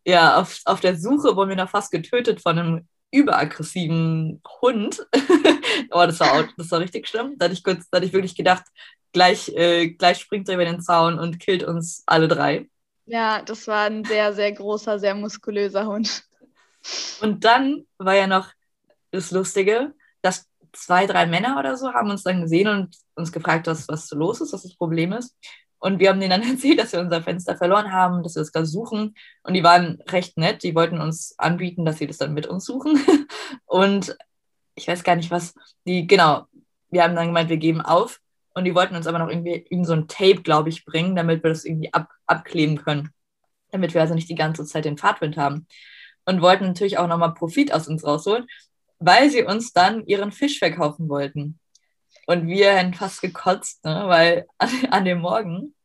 Ja, 0.06 0.40
auf, 0.40 0.62
auf 0.66 0.80
der 0.80 0.96
Suche 0.96 1.36
wurden 1.36 1.50
wir 1.50 1.56
noch 1.56 1.70
fast 1.70 1.92
getötet 1.92 2.42
von 2.42 2.58
einem 2.58 2.88
überaggressiven 3.12 4.42
Hund. 4.62 5.06
oh, 5.92 6.06
das 6.06 6.20
war, 6.20 6.34
auch, 6.34 6.48
das 6.58 6.72
war 6.72 6.80
richtig 6.80 7.08
schlimm. 7.08 7.36
Da 7.38 7.46
hatte 7.46 7.54
ich, 7.54 7.64
kurz, 7.64 7.90
da 7.90 7.98
hatte 7.98 8.06
ich 8.06 8.14
wirklich 8.14 8.36
gedacht, 8.36 8.64
gleich, 9.12 9.50
äh, 9.50 9.90
gleich 9.90 10.20
springt 10.20 10.48
er 10.50 10.56
über 10.56 10.66
den 10.66 10.82
Zaun 10.82 11.20
und 11.20 11.40
killt 11.40 11.64
uns 11.64 12.04
alle 12.06 12.28
drei. 12.28 12.70
Ja, 13.06 13.42
das 13.42 13.68
war 13.68 13.86
ein 13.86 14.06
sehr, 14.06 14.34
sehr 14.34 14.52
großer, 14.52 15.00
sehr 15.00 15.16
muskulöser 15.16 15.86
Hund. 15.86 16.24
Und 17.22 17.44
dann 17.44 17.86
war 17.98 18.16
ja 18.16 18.28
noch 18.28 18.50
das 19.12 19.32
Lustige, 19.32 19.94
zwei, 20.74 21.06
drei 21.06 21.26
Männer 21.26 21.58
oder 21.60 21.78
so 21.78 21.94
haben 21.94 22.10
uns 22.10 22.24
dann 22.24 22.42
gesehen 22.42 22.68
und 22.68 22.96
uns 23.16 23.32
gefragt, 23.32 23.68
was, 23.68 23.88
was 23.88 24.10
los 24.12 24.42
ist, 24.42 24.54
was 24.54 24.64
das 24.64 24.76
Problem 24.76 25.14
ist. 25.14 25.36
Und 25.80 26.00
wir 26.00 26.10
haben 26.10 26.20
denen 26.20 26.42
dann 26.42 26.50
erzählt, 26.50 26.80
dass 26.80 26.94
wir 26.94 27.00
unser 27.00 27.22
Fenster 27.22 27.58
verloren 27.58 27.92
haben, 27.92 28.24
dass 28.24 28.36
wir 28.36 28.42
es 28.42 28.52
gerade 28.52 28.68
suchen. 28.68 29.16
Und 29.44 29.54
die 29.54 29.64
waren 29.64 30.00
recht 30.08 30.38
nett. 30.38 30.64
Die 30.64 30.76
wollten 30.76 31.02
uns 31.02 31.36
anbieten, 31.38 31.86
dass 31.86 31.98
sie 31.98 32.08
das 32.08 32.18
dann 32.18 32.34
mit 32.34 32.48
uns 32.48 32.66
suchen. 32.66 33.00
Und 33.66 34.16
ich 34.76 34.88
weiß 34.88 35.04
gar 35.04 35.16
nicht, 35.16 35.32
was 35.32 35.54
die, 35.86 36.08
genau, 36.08 36.46
wir 36.90 37.04
haben 37.04 37.16
dann 37.16 37.28
gemeint, 37.28 37.50
wir 37.50 37.58
geben 37.58 37.82
auf. 37.82 38.20
Und 38.54 38.66
die 38.66 38.76
wollten 38.76 38.96
uns 38.96 39.08
aber 39.08 39.20
noch 39.20 39.30
irgendwie 39.30 39.66
irgend 39.70 39.88
so 39.88 39.94
ein 39.94 40.08
Tape, 40.08 40.42
glaube 40.42 40.70
ich, 40.70 40.86
bringen, 40.86 41.16
damit 41.16 41.44
wir 41.44 41.50
das 41.50 41.66
irgendwie 41.66 41.94
ab, 41.94 42.10
abkleben 42.26 42.78
können. 42.78 43.10
Damit 43.72 43.94
wir 43.94 44.02
also 44.02 44.14
nicht 44.14 44.30
die 44.30 44.36
ganze 44.36 44.66
Zeit 44.66 44.86
den 44.86 44.98
Fahrtwind 44.98 45.38
haben. 45.38 45.68
Und 46.26 46.42
wollten 46.42 46.66
natürlich 46.66 47.00
auch 47.00 47.08
nochmal 47.08 47.34
Profit 47.34 47.74
aus 47.74 47.88
uns 47.88 48.06
rausholen 48.06 48.46
weil 49.02 49.30
sie 49.30 49.44
uns 49.44 49.74
dann 49.74 50.06
ihren 50.06 50.32
Fisch 50.32 50.60
verkaufen 50.60 51.10
wollten. 51.10 51.60
Und 52.28 52.48
wir 52.48 52.78
haben 52.78 52.94
fast 52.94 53.22
gekotzt, 53.22 53.84
ne? 53.84 54.04
weil 54.06 54.46
an, 54.58 54.70
an, 54.92 55.06
dem 55.06 55.20
Morgen, 55.20 55.76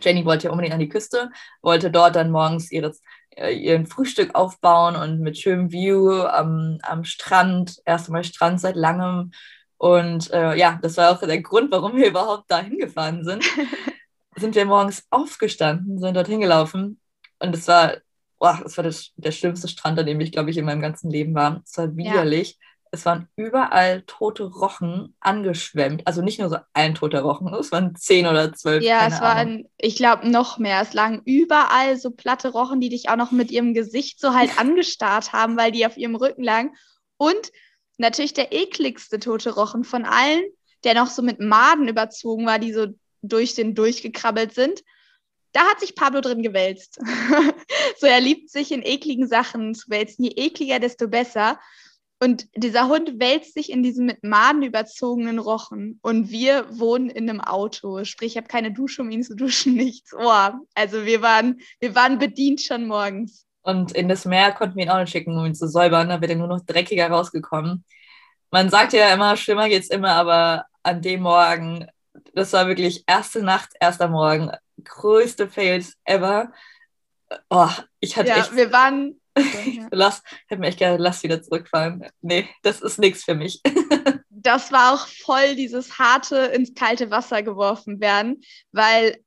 Jenny 0.00 0.24
wollte 0.24 0.44
ja 0.46 0.50
unbedingt 0.50 0.74
an 0.74 0.80
die 0.80 0.88
Küste, 0.88 1.30
wollte 1.62 1.90
dort 1.90 2.16
dann 2.16 2.30
morgens 2.30 2.72
ihres, 2.72 3.02
äh, 3.36 3.52
ihren 3.52 3.86
Frühstück 3.86 4.34
aufbauen 4.34 4.96
und 4.96 5.20
mit 5.20 5.38
schönem 5.38 5.70
View 5.70 6.22
am, 6.22 6.78
am 6.82 7.04
Strand, 7.04 7.76
erstmal 7.84 8.24
Strand 8.24 8.60
seit 8.60 8.76
langem. 8.76 9.32
Und 9.76 10.32
äh, 10.32 10.56
ja, 10.56 10.78
das 10.82 10.96
war 10.96 11.12
auch 11.12 11.20
der 11.20 11.42
Grund, 11.42 11.70
warum 11.70 11.96
wir 11.96 12.08
überhaupt 12.08 12.50
da 12.50 12.58
hingefahren 12.60 13.24
sind. 13.24 13.44
sind 14.36 14.54
wir 14.54 14.64
morgens 14.64 15.06
aufgestanden, 15.10 15.98
sind 15.98 16.14
dort 16.14 16.28
hingelaufen 16.28 17.00
und 17.38 17.54
es 17.54 17.68
war 17.68 17.96
boah, 18.38 18.60
das 18.62 18.76
war 18.76 18.84
das, 18.84 19.12
der 19.16 19.32
schlimmste 19.32 19.68
Strand, 19.68 19.98
an 19.98 20.06
dem 20.06 20.20
ich, 20.20 20.32
glaube 20.32 20.50
ich, 20.50 20.56
in 20.56 20.64
meinem 20.64 20.80
ganzen 20.80 21.10
Leben 21.10 21.34
war. 21.34 21.62
Es 21.64 21.76
war 21.78 21.96
widerlich. 21.96 22.50
Ja. 22.50 22.66
Es 22.92 23.04
waren 23.04 23.28
überall 23.36 24.02
tote 24.06 24.44
Rochen 24.44 25.16
angeschwemmt. 25.20 26.06
Also 26.06 26.22
nicht 26.22 26.38
nur 26.38 26.48
so 26.48 26.56
ein 26.72 26.94
toter 26.94 27.20
Rochen, 27.20 27.52
es 27.54 27.72
waren 27.72 27.94
zehn 27.96 28.26
oder 28.26 28.52
zwölf. 28.52 28.82
Ja, 28.82 29.06
es 29.08 29.20
waren, 29.20 29.68
ich 29.76 29.96
glaube, 29.96 30.28
noch 30.30 30.58
mehr. 30.58 30.80
Es 30.80 30.94
lagen 30.94 31.20
überall 31.24 31.98
so 31.98 32.10
platte 32.10 32.52
Rochen, 32.52 32.80
die 32.80 32.88
dich 32.88 33.08
auch 33.08 33.16
noch 33.16 33.32
mit 33.32 33.50
ihrem 33.50 33.74
Gesicht 33.74 34.20
so 34.20 34.34
halt 34.34 34.50
angestarrt 34.58 35.32
haben, 35.32 35.56
weil 35.56 35.72
die 35.72 35.84
auf 35.84 35.96
ihrem 35.96 36.14
Rücken 36.14 36.44
lagen. 36.44 36.74
Und 37.18 37.50
natürlich 37.98 38.34
der 38.34 38.52
ekligste 38.52 39.18
tote 39.18 39.54
Rochen 39.54 39.84
von 39.84 40.04
allen, 40.04 40.44
der 40.84 40.94
noch 40.94 41.08
so 41.08 41.22
mit 41.22 41.40
Maden 41.40 41.88
überzogen 41.88 42.46
war, 42.46 42.58
die 42.58 42.72
so 42.72 42.86
durch 43.20 43.54
den 43.54 43.74
durchgekrabbelt 43.74 44.54
sind 44.54 44.82
da 45.56 45.62
hat 45.62 45.80
sich 45.80 45.94
Pablo 45.94 46.20
drin 46.20 46.42
gewälzt. 46.42 47.00
so, 47.98 48.06
er 48.06 48.20
liebt 48.20 48.50
sich 48.50 48.72
in 48.72 48.82
ekligen 48.82 49.26
Sachen 49.26 49.74
zu 49.74 49.88
wälzen. 49.88 50.24
Je 50.24 50.32
ekliger, 50.36 50.80
desto 50.80 51.08
besser. 51.08 51.58
Und 52.20 52.46
dieser 52.54 52.88
Hund 52.88 53.18
wälzt 53.20 53.54
sich 53.54 53.72
in 53.72 53.82
diesem 53.82 54.04
mit 54.04 54.22
Maden 54.22 54.62
überzogenen 54.62 55.38
Rochen. 55.38 55.98
Und 56.02 56.30
wir 56.30 56.66
wohnen 56.78 57.08
in 57.08 57.30
einem 57.30 57.40
Auto. 57.40 58.04
Sprich, 58.04 58.32
ich 58.32 58.36
habe 58.36 58.48
keine 58.48 58.70
Dusche, 58.70 59.00
um 59.00 59.10
ihn 59.10 59.22
zu 59.22 59.34
duschen, 59.34 59.74
nichts. 59.76 60.12
Oh, 60.12 60.50
also 60.74 61.06
wir 61.06 61.22
waren, 61.22 61.58
wir 61.80 61.94
waren 61.94 62.18
bedient 62.18 62.60
schon 62.60 62.86
morgens. 62.86 63.46
Und 63.62 63.92
in 63.92 64.10
das 64.10 64.26
Meer 64.26 64.52
konnten 64.52 64.76
wir 64.76 64.84
ihn 64.84 64.90
auch 64.90 65.00
nicht 65.00 65.10
schicken, 65.10 65.38
um 65.38 65.46
ihn 65.46 65.54
zu 65.54 65.68
säubern. 65.68 66.10
Da 66.10 66.20
wird 66.20 66.32
er 66.32 66.36
nur 66.36 66.48
noch 66.48 66.60
dreckiger 66.66 67.08
rausgekommen. 67.08 67.82
Man 68.50 68.68
sagt 68.68 68.92
ja 68.92 69.12
immer, 69.14 69.38
schlimmer 69.38 69.70
geht's 69.70 69.88
immer, 69.88 70.12
aber 70.12 70.66
an 70.82 71.00
dem 71.00 71.22
Morgen, 71.22 71.86
das 72.34 72.52
war 72.52 72.68
wirklich 72.68 73.04
erste 73.06 73.42
Nacht, 73.42 73.70
erster 73.80 74.08
Morgen 74.08 74.50
größte 74.88 75.48
Fails 75.48 75.96
ever. 76.04 76.52
Oh, 77.50 77.70
ich 78.00 78.16
hatte 78.16 78.28
ja, 78.28 78.38
echt. 78.38 78.54
Wir 78.54 78.72
waren. 78.72 79.20
lass, 79.90 80.22
hätte 80.46 80.60
mir 80.60 80.68
echt 80.68 80.78
gerne, 80.78 80.96
lass 80.96 81.22
wieder 81.22 81.42
zurückfahren. 81.42 82.06
Nee, 82.22 82.48
das 82.62 82.80
ist 82.80 82.98
nichts 82.98 83.24
für 83.24 83.34
mich. 83.34 83.60
das 84.30 84.72
war 84.72 84.94
auch 84.94 85.06
voll 85.06 85.56
dieses 85.56 85.98
harte 85.98 86.36
ins 86.36 86.74
kalte 86.74 87.10
Wasser 87.10 87.42
geworfen 87.42 88.00
werden, 88.00 88.40
weil 88.72 89.18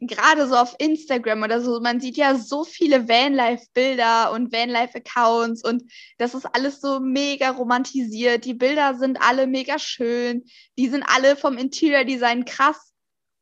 gerade 0.00 0.46
so 0.46 0.54
auf 0.54 0.74
Instagram 0.78 1.42
oder 1.42 1.60
so, 1.60 1.80
man 1.80 2.00
sieht 2.00 2.16
ja 2.16 2.36
so 2.36 2.64
viele 2.64 3.08
Vanlife-Bilder 3.08 4.32
und 4.32 4.52
Vanlife-Accounts 4.52 5.64
und 5.64 5.82
das 6.18 6.34
ist 6.34 6.46
alles 6.46 6.80
so 6.80 7.00
mega 7.00 7.50
romantisiert. 7.50 8.44
Die 8.44 8.54
Bilder 8.54 8.94
sind 8.94 9.20
alle 9.20 9.46
mega 9.46 9.78
schön, 9.78 10.44
die 10.78 10.88
sind 10.88 11.02
alle 11.02 11.36
vom 11.36 11.58
Interior 11.58 12.04
Design 12.04 12.44
krass 12.44 12.92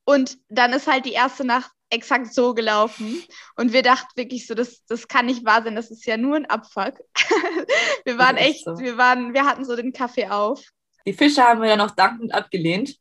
und 0.06 0.38
dann 0.48 0.72
ist 0.72 0.86
halt 0.86 1.04
die 1.04 1.12
erste 1.12 1.44
Nacht 1.44 1.70
exakt 1.90 2.32
so 2.32 2.54
gelaufen. 2.54 3.22
Und 3.56 3.72
wir 3.72 3.82
dachten 3.82 4.08
wirklich 4.16 4.46
so, 4.46 4.54
das, 4.54 4.84
das 4.86 5.08
kann 5.08 5.26
nicht 5.26 5.44
wahr 5.44 5.62
sein, 5.62 5.76
das 5.76 5.90
ist 5.90 6.06
ja 6.06 6.16
nur 6.16 6.36
ein 6.36 6.46
Abfuck. 6.46 6.94
wir 8.04 8.16
waren 8.16 8.36
echt, 8.36 8.64
so. 8.64 8.78
wir 8.78 8.96
waren, 8.96 9.34
wir 9.34 9.44
hatten 9.44 9.64
so 9.64 9.76
den 9.76 9.92
Kaffee 9.92 10.28
auf. 10.28 10.64
Die 11.06 11.12
Fische 11.12 11.42
haben 11.42 11.60
wir 11.60 11.68
dann 11.68 11.80
auch 11.80 11.90
dankend 11.90 12.32
abgelehnt 12.32 12.96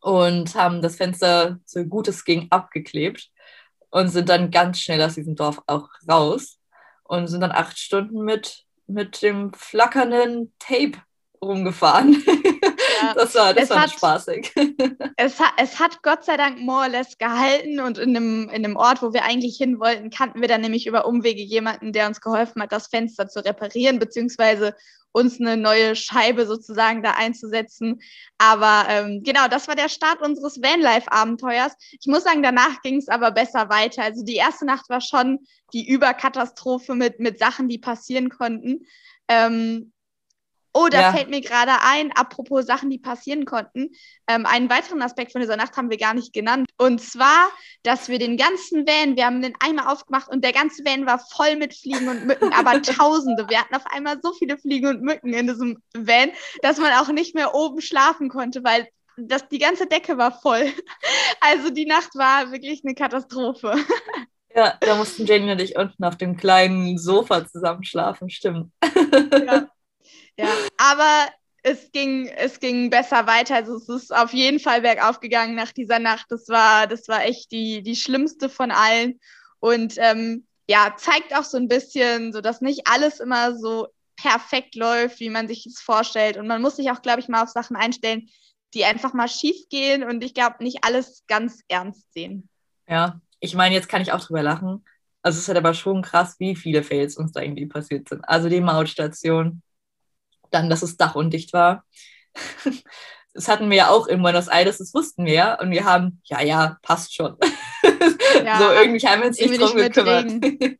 und 0.00 0.54
haben 0.54 0.80
das 0.80 0.96
Fenster 0.96 1.58
so 1.64 1.84
gut 1.84 2.08
es 2.08 2.24
ging 2.24 2.46
abgeklebt 2.50 3.28
und 3.90 4.08
sind 4.08 4.28
dann 4.28 4.50
ganz 4.50 4.80
schnell 4.80 5.02
aus 5.02 5.14
diesem 5.14 5.34
Dorf 5.34 5.62
auch 5.66 5.88
raus 6.08 6.58
und 7.04 7.26
sind 7.26 7.40
dann 7.40 7.52
acht 7.52 7.78
Stunden 7.78 8.24
mit, 8.24 8.64
mit 8.86 9.22
dem 9.22 9.52
flackernden 9.54 10.52
Tape 10.58 11.02
rumgefahren. 11.42 12.22
Das 13.14 13.34
war, 13.34 13.54
das 13.54 13.70
war 13.70 13.82
hat, 13.82 13.90
spaßig. 13.90 14.52
Es 15.18 15.40
hat, 15.40 15.52
es 15.56 15.78
hat 15.78 16.02
Gott 16.02 16.24
sei 16.24 16.36
Dank 16.36 16.60
more 16.60 16.82
or 16.82 16.88
less 16.88 17.16
gehalten 17.16 17.80
und 17.80 17.98
in 17.98 18.16
einem, 18.16 18.48
in 18.50 18.64
einem 18.64 18.76
Ort, 18.76 19.02
wo 19.02 19.12
wir 19.12 19.24
eigentlich 19.24 19.56
hin 19.56 19.80
wollten, 19.80 20.10
kannten 20.10 20.40
wir 20.40 20.48
dann 20.48 20.60
nämlich 20.60 20.86
über 20.86 21.06
Umwege 21.06 21.42
jemanden, 21.42 21.92
der 21.92 22.06
uns 22.06 22.20
geholfen 22.20 22.62
hat, 22.62 22.72
das 22.72 22.88
Fenster 22.88 23.28
zu 23.28 23.44
reparieren, 23.44 23.98
beziehungsweise 23.98 24.74
uns 25.16 25.40
eine 25.40 25.56
neue 25.56 25.96
Scheibe 25.96 26.44
sozusagen 26.44 27.02
da 27.02 27.12
einzusetzen. 27.12 28.02
Aber 28.36 28.84
ähm, 28.90 29.22
genau, 29.24 29.48
das 29.48 29.66
war 29.66 29.74
der 29.74 29.88
Start 29.88 30.20
unseres 30.20 30.60
Vanlife-Abenteuers. 30.60 31.72
Ich 31.98 32.06
muss 32.06 32.24
sagen, 32.24 32.42
danach 32.42 32.82
ging 32.82 32.98
es 32.98 33.08
aber 33.08 33.30
besser 33.30 33.70
weiter. 33.70 34.02
Also 34.02 34.22
die 34.22 34.36
erste 34.36 34.66
Nacht 34.66 34.90
war 34.90 35.00
schon 35.00 35.38
die 35.72 35.88
Überkatastrophe 35.88 36.94
mit, 36.94 37.18
mit 37.18 37.38
Sachen, 37.38 37.68
die 37.68 37.78
passieren 37.78 38.28
konnten. 38.28 38.84
Ähm, 39.28 39.92
Oh, 40.76 40.88
da 40.90 41.00
ja. 41.00 41.12
fällt 41.12 41.30
mir 41.30 41.40
gerade 41.40 41.72
ein, 41.80 42.12
apropos 42.12 42.66
Sachen, 42.66 42.90
die 42.90 42.98
passieren 42.98 43.46
konnten. 43.46 43.88
Ähm, 44.28 44.44
einen 44.44 44.68
weiteren 44.68 45.00
Aspekt 45.00 45.32
von 45.32 45.40
dieser 45.40 45.56
Nacht 45.56 45.74
haben 45.78 45.88
wir 45.88 45.96
gar 45.96 46.12
nicht 46.12 46.34
genannt. 46.34 46.68
Und 46.76 47.00
zwar, 47.00 47.48
dass 47.82 48.10
wir 48.10 48.18
den 48.18 48.36
ganzen 48.36 48.86
Van, 48.86 49.16
wir 49.16 49.24
haben 49.24 49.40
den 49.40 49.54
einmal 49.60 49.86
aufgemacht 49.86 50.28
und 50.28 50.44
der 50.44 50.52
ganze 50.52 50.84
Van 50.84 51.06
war 51.06 51.18
voll 51.18 51.56
mit 51.56 51.74
Fliegen 51.74 52.08
und 52.08 52.26
Mücken, 52.26 52.52
aber 52.52 52.82
Tausende. 52.82 53.48
Wir 53.48 53.60
hatten 53.60 53.74
auf 53.74 53.86
einmal 53.86 54.20
so 54.22 54.34
viele 54.34 54.58
Fliegen 54.58 54.88
und 54.88 55.00
Mücken 55.00 55.32
in 55.32 55.46
diesem 55.46 55.82
Van, 55.94 56.30
dass 56.60 56.76
man 56.76 56.92
auch 56.92 57.08
nicht 57.08 57.34
mehr 57.34 57.54
oben 57.54 57.80
schlafen 57.80 58.28
konnte, 58.28 58.62
weil 58.62 58.86
das, 59.16 59.48
die 59.48 59.58
ganze 59.58 59.86
Decke 59.86 60.18
war 60.18 60.32
voll. 60.32 60.66
Also 61.40 61.70
die 61.70 61.86
Nacht 61.86 62.14
war 62.16 62.50
wirklich 62.52 62.82
eine 62.84 62.94
Katastrophe. 62.94 63.74
Ja, 64.54 64.74
da 64.80 64.96
mussten 64.96 65.26
Jenny 65.26 65.52
und 65.52 65.60
ich 65.60 65.76
unten 65.76 66.02
auf 66.02 66.16
dem 66.16 66.38
kleinen 66.38 66.96
Sofa 66.96 67.46
zusammen 67.46 67.84
schlafen, 67.84 68.30
stimmt. 68.30 68.72
Ja, 68.82 69.68
ja. 70.38 70.48
aber 70.78 71.28
es 71.62 71.90
ging, 71.90 72.28
es 72.28 72.60
ging 72.60 72.90
besser 72.90 73.26
weiter. 73.26 73.56
Also 73.56 73.76
es 73.76 73.88
ist 73.88 74.14
auf 74.14 74.32
jeden 74.32 74.60
Fall 74.60 74.82
bergauf 74.82 75.18
gegangen 75.18 75.56
nach 75.56 75.72
dieser 75.72 75.98
Nacht. 75.98 76.26
Das 76.28 76.48
war, 76.48 76.86
das 76.86 77.08
war 77.08 77.24
echt 77.24 77.50
die, 77.50 77.82
die 77.82 77.96
schlimmste 77.96 78.48
von 78.48 78.70
allen. 78.70 79.18
Und 79.58 79.94
ähm, 79.98 80.46
ja, 80.68 80.94
zeigt 80.96 81.34
auch 81.34 81.42
so 81.42 81.56
ein 81.56 81.66
bisschen, 81.66 82.32
so 82.32 82.40
dass 82.40 82.60
nicht 82.60 82.82
alles 82.86 83.18
immer 83.18 83.56
so 83.56 83.88
perfekt 84.16 84.74
läuft, 84.76 85.20
wie 85.20 85.30
man 85.30 85.48
sich 85.48 85.66
es 85.66 85.80
vorstellt. 85.80 86.36
Und 86.36 86.46
man 86.46 86.62
muss 86.62 86.76
sich 86.76 86.90
auch, 86.90 87.02
glaube 87.02 87.20
ich, 87.20 87.28
mal 87.28 87.42
auf 87.42 87.50
Sachen 87.50 87.76
einstellen, 87.76 88.28
die 88.74 88.84
einfach 88.84 89.12
mal 89.12 89.28
schief 89.28 89.68
gehen 89.68 90.04
und 90.04 90.22
ich 90.22 90.34
glaube, 90.34 90.62
nicht 90.62 90.84
alles 90.84 91.24
ganz 91.26 91.62
ernst 91.68 92.12
sehen. 92.12 92.48
Ja, 92.88 93.20
ich 93.40 93.54
meine, 93.54 93.74
jetzt 93.74 93.88
kann 93.88 94.02
ich 94.02 94.12
auch 94.12 94.20
drüber 94.20 94.42
lachen. 94.42 94.84
Also 95.22 95.36
es 95.36 95.42
ist 95.42 95.48
halt 95.48 95.58
aber 95.58 95.74
schon 95.74 96.02
krass, 96.02 96.36
wie 96.38 96.54
viele 96.54 96.82
Fails 96.82 97.16
uns 97.16 97.32
da 97.32 97.40
irgendwie 97.40 97.66
passiert 97.66 98.08
sind. 98.08 98.22
Also 98.28 98.48
die 98.48 98.60
Mautstation, 98.60 99.62
dann, 100.50 100.70
dass 100.70 100.82
es 100.82 100.96
dachundicht 100.96 101.52
war. 101.52 101.84
Das 103.36 103.48
hatten 103.48 103.68
wir 103.68 103.76
ja 103.76 103.88
auch 103.90 104.06
in 104.06 104.22
Buenos 104.22 104.48
Aires, 104.48 104.78
das 104.78 104.94
wussten 104.94 105.26
wir 105.26 105.34
ja. 105.34 105.60
Und 105.60 105.70
wir 105.70 105.84
haben, 105.84 106.22
ja, 106.24 106.40
ja, 106.40 106.78
passt 106.80 107.14
schon. 107.14 107.36
Ja, 108.42 108.58
so 108.58 108.72
irgendwie 108.72 109.06
haben 109.06 109.20
wir 109.20 109.28
uns 109.28 109.38
nicht 109.38 109.60
drum 109.60 109.76
gekümmert. 109.76 110.32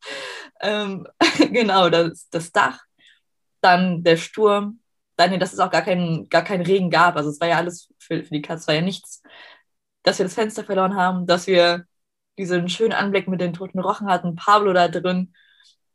ähm, 0.62 1.07
genau, 1.52 1.90
das, 1.90 2.31
das 2.31 2.52
Dach, 2.52 2.81
dann 3.61 4.02
der 4.02 4.16
Sturm, 4.16 4.81
dann, 5.16 5.38
dass 5.38 5.52
es 5.52 5.59
auch 5.59 5.70
gar 5.70 5.83
keinen 5.83 6.31
gar 6.31 6.44
kein 6.44 6.62
Regen 6.62 6.90
gab. 6.90 7.16
Also 7.16 7.29
es 7.29 7.40
war 7.40 7.48
ja 7.48 7.59
alles 7.59 7.92
für, 7.98 8.24
für 8.24 8.33
die 8.33 8.40
Katze, 8.42 8.68
war 8.68 8.74
ja 8.74 8.81
nichts. 8.81 9.22
Dass 10.02 10.18
wir 10.18 10.24
das 10.24 10.35
Fenster 10.35 10.64
verloren 10.64 10.96
haben, 10.96 11.26
dass 11.26 11.46
wir 11.46 11.85
diesen 12.38 12.68
schönen 12.68 12.92
Anblick 12.92 13.29
mit 13.29 13.40
den 13.40 13.52
toten 13.52 13.81
Rochen 13.81 14.09
hatten, 14.09 14.37
Pablo 14.37 14.72
da 14.72 14.88
drin, 14.88 15.35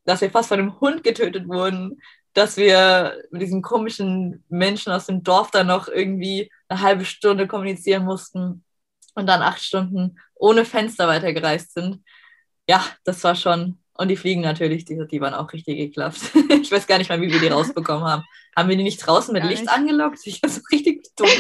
dass 0.06 0.22
wir 0.22 0.32
fast 0.32 0.50
von 0.50 0.60
einem 0.60 0.80
Hund 0.80 1.04
getötet 1.04 1.48
wurden, 1.48 2.02
dass 2.34 2.58
wir 2.58 3.22
mit 3.32 3.42
diesen 3.42 3.62
komischen 3.62 4.44
Menschen 4.50 4.92
aus 4.92 5.06
dem 5.06 5.24
Dorf 5.24 5.52
dann 5.52 5.68
noch 5.68 5.88
irgendwie 5.88 6.52
eine 6.68 6.82
halbe 6.82 7.06
Stunde 7.06 7.48
kommunizieren 7.48 8.06
mussten 8.06 8.64
und 9.16 9.28
dann 9.28 9.42
acht 9.42 9.62
Stunden 9.62 10.18
ohne 10.36 10.66
Fenster 10.66 11.08
weitergereist 11.08 11.74
sind. 11.74 12.04
Ja, 12.68 12.86
das 13.04 13.24
war 13.24 13.36
schon. 13.36 13.78
Und 13.94 14.08
die 14.08 14.18
Fliegen 14.18 14.42
natürlich, 14.42 14.86
die, 14.86 15.06
die 15.08 15.22
waren 15.22 15.34
auch 15.34 15.52
richtig 15.52 15.78
ekelhaft. 15.78 16.22
ich 16.62 16.72
weiß 16.72 16.88
gar 16.88 16.98
nicht 16.98 17.10
mal, 17.10 17.22
wie 17.22 17.32
wir 17.32 17.40
die 17.40 17.48
rausbekommen 17.48 18.04
haben. 18.04 18.24
Haben 18.56 18.70
wir 18.70 18.78
die 18.78 18.84
nicht 18.84 19.06
draußen 19.06 19.34
mit 19.34 19.44
gar 19.44 19.50
Licht 19.50 19.64
nicht. 19.64 19.74
angelockt? 19.74 20.20
Ich 20.26 20.42
habe 20.42 20.52
so 20.52 20.62
richtig 20.72 21.06
dumm. 21.16 21.28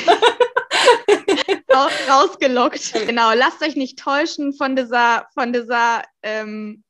rausgelockt. 2.11 2.93
Genau, 3.05 3.33
lasst 3.33 3.61
euch 3.61 3.75
nicht 3.75 3.99
täuschen 3.99 4.53
von 4.53 4.75
dieser, 4.75 5.27
von 5.33 5.53
dieser 5.53 6.03
ähm, 6.23 6.83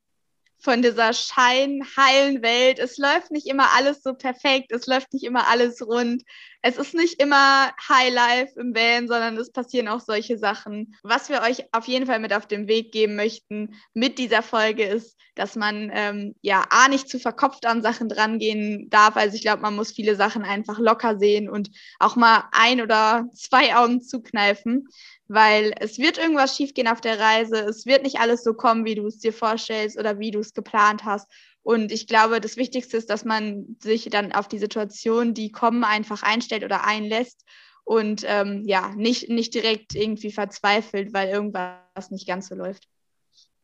von 0.62 0.82
dieser 0.82 1.14
scheinheilen 1.14 2.42
Welt. 2.42 2.80
Es 2.80 2.98
läuft 2.98 3.32
nicht 3.32 3.48
immer 3.48 3.72
alles 3.76 4.04
so 4.04 4.14
perfekt, 4.14 4.72
es 4.72 4.88
läuft 4.88 5.14
nicht 5.14 5.24
immer 5.26 5.48
alles 5.48 5.86
rund. 5.86 6.24
Es 6.64 6.78
ist 6.78 6.94
nicht 6.94 7.20
immer 7.22 7.72
Highlife 7.90 8.60
im 8.60 8.76
Van, 8.76 9.08
sondern 9.08 9.36
es 9.38 9.52
passieren 9.52 9.88
auch 9.88 10.00
solche 10.00 10.38
Sachen. 10.38 10.96
Was 11.02 11.30
wir 11.30 11.42
euch 11.42 11.66
auf 11.72 11.88
jeden 11.88 12.06
Fall 12.06 12.20
mit 12.20 12.34
auf 12.34 12.46
den 12.46 12.68
Weg 12.68 12.92
geben 12.92 13.16
möchten 13.16 13.74
mit 13.94 14.20
dieser 14.20 14.44
Folge 14.44 14.84
ist, 14.84 15.18
dass 15.36 15.56
man 15.56 15.90
ähm, 15.94 16.36
ja 16.42 16.66
A 16.70 16.88
nicht 16.88 17.10
zu 17.10 17.20
verkopft 17.20 17.66
an 17.66 17.82
Sachen 17.82 18.10
drangehen 18.10 18.90
darf. 18.90 19.16
Also 19.16 19.36
ich 19.36 19.42
glaube, 19.42 19.62
man 19.64 19.76
muss 19.76 19.92
viele 19.92 20.16
Sachen 20.16 20.44
einfach 20.44 20.78
locker 20.78 21.18
sehen 21.18 21.50
und 21.50 21.72
auch 22.00 22.16
mal 22.16 22.44
ein 22.52 22.82
oder 22.82 23.26
zwei 23.34 23.76
Augen 23.76 24.02
zukneifen 24.02 24.88
weil 25.34 25.74
es 25.80 25.98
wird 25.98 26.18
irgendwas 26.18 26.58
schiefgehen 26.58 26.90
auf 26.90 27.00
der 27.00 27.18
Reise. 27.18 27.56
Es 27.56 27.86
wird 27.86 28.04
nicht 28.04 28.20
alles 28.20 28.44
so 28.44 28.54
kommen, 28.54 28.84
wie 28.84 28.96
du 28.96 29.08
es 29.08 29.20
dir 29.20 29.32
vorstellst 29.32 29.98
oder 29.98 30.20
wie 30.20 30.32
du 30.32 30.40
es 30.40 30.54
geplant 30.54 31.06
hast. 31.06 31.32
Und 31.64 31.92
ich 31.92 32.08
glaube, 32.08 32.42
das 32.42 32.58
Wichtigste 32.58 32.98
ist, 32.98 33.10
dass 33.10 33.24
man 33.24 33.78
sich 33.80 34.10
dann 34.10 34.32
auf 34.32 34.48
die 34.48 34.58
Situation, 34.58 35.34
die 35.34 35.52
kommen, 35.52 35.84
einfach 35.84 36.24
einstellt 36.24 36.64
oder 36.64 36.86
einlässt 36.86 37.44
und 37.84 38.24
ähm, 38.26 38.64
ja, 38.66 38.90
nicht, 38.96 39.30
nicht 39.30 39.54
direkt 39.54 39.96
irgendwie 39.96 40.32
verzweifelt, 40.32 41.14
weil 41.14 41.30
irgendwas 41.30 42.10
nicht 42.10 42.28
ganz 42.28 42.48
so 42.48 42.56
läuft. 42.56 42.88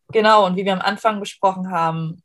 Genau, 0.10 0.46
und 0.46 0.56
wie 0.56 0.66
wir 0.66 0.74
am 0.74 0.82
Anfang 0.82 1.20
besprochen 1.20 1.72
haben, 1.72 2.22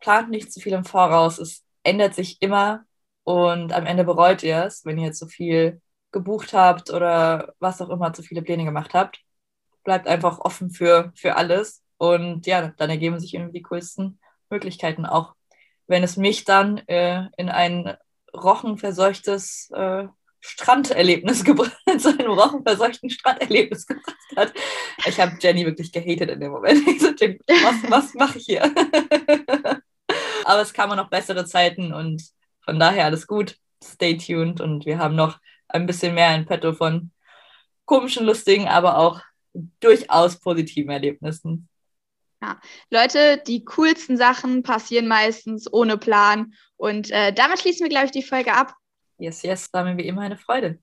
plant 0.00 0.30
nicht 0.30 0.52
zu 0.52 0.60
viel 0.60 0.72
im 0.72 0.84
Voraus. 0.84 1.38
Es 1.38 1.64
ändert 1.82 2.14
sich 2.14 2.40
immer 2.40 2.84
und 3.24 3.72
am 3.72 3.86
Ende 3.86 4.04
bereut 4.04 4.42
ihr 4.42 4.64
es, 4.64 4.84
wenn 4.84 4.98
ihr 4.98 5.12
so 5.12 5.26
viel 5.26 5.80
gebucht 6.12 6.52
habt 6.52 6.90
oder 6.90 7.54
was 7.58 7.80
auch 7.82 7.90
immer, 7.90 8.12
zu 8.12 8.22
viele 8.22 8.42
Pläne 8.42 8.64
gemacht 8.64 8.94
habt. 8.94 9.20
Bleibt 9.84 10.06
einfach 10.06 10.38
offen 10.38 10.70
für, 10.70 11.12
für 11.16 11.36
alles 11.36 11.82
und 11.98 12.46
ja, 12.46 12.68
dann 12.76 12.90
ergeben 12.90 13.18
sich 13.20 13.34
irgendwie 13.34 13.58
die 13.58 13.62
coolsten 13.62 14.18
Möglichkeiten 14.50 15.06
auch. 15.06 15.34
Wenn 15.86 16.02
es 16.02 16.16
mich 16.16 16.44
dann 16.44 16.78
äh, 16.88 17.28
in 17.36 17.48
ein 17.48 17.96
rochenverseuchtes 18.34 19.70
äh, 19.72 20.06
Stranderlebnis 20.40 21.44
gebracht, 21.44 21.76
zu 21.98 22.10
einem 22.10 22.32
rochenverseuchten 22.32 23.10
Stranderlebnis 23.10 23.86
gebracht 23.86 24.16
hat. 24.36 24.52
Ich 25.06 25.20
habe 25.20 25.36
Jenny 25.40 25.64
wirklich 25.64 25.92
gehatet 25.92 26.30
in 26.30 26.40
dem 26.40 26.52
Moment. 26.52 26.86
Ich 26.88 27.00
so, 27.00 27.12
Jenny, 27.18 27.38
was, 27.46 27.90
was 27.90 28.14
mache 28.14 28.38
ich 28.38 28.46
hier? 28.46 28.62
Aber 30.44 30.60
es 30.60 30.72
kamen 30.72 30.96
noch 30.96 31.10
bessere 31.10 31.44
Zeiten 31.44 31.92
und 31.92 32.22
von 32.64 32.78
daher 32.78 33.06
alles 33.06 33.26
gut. 33.26 33.56
Stay 33.82 34.16
tuned 34.16 34.60
und 34.60 34.86
wir 34.86 34.98
haben 34.98 35.16
noch 35.16 35.38
ein 35.68 35.86
bisschen 35.86 36.14
mehr 36.14 36.34
in 36.34 36.46
petto 36.46 36.72
von 36.72 37.10
komischen, 37.84 38.26
lustigen, 38.26 38.68
aber 38.68 38.98
auch 38.98 39.20
durchaus 39.80 40.38
positiven 40.38 40.90
Erlebnissen. 40.90 41.68
Ja, 42.42 42.60
Leute, 42.90 43.42
die 43.46 43.64
coolsten 43.64 44.16
Sachen 44.16 44.62
passieren 44.62 45.08
meistens 45.08 45.72
ohne 45.72 45.96
Plan. 45.96 46.54
Und 46.76 47.10
äh, 47.10 47.32
damit 47.32 47.60
schließen 47.60 47.84
wir, 47.84 47.88
glaube 47.88 48.06
ich, 48.06 48.12
die 48.12 48.22
Folge 48.22 48.52
ab. 48.52 48.74
Yes, 49.18 49.42
yes, 49.42 49.72
war 49.72 49.84
mir 49.84 49.96
wie 49.96 50.06
immer 50.06 50.22
eine 50.22 50.36
Freude. 50.36 50.78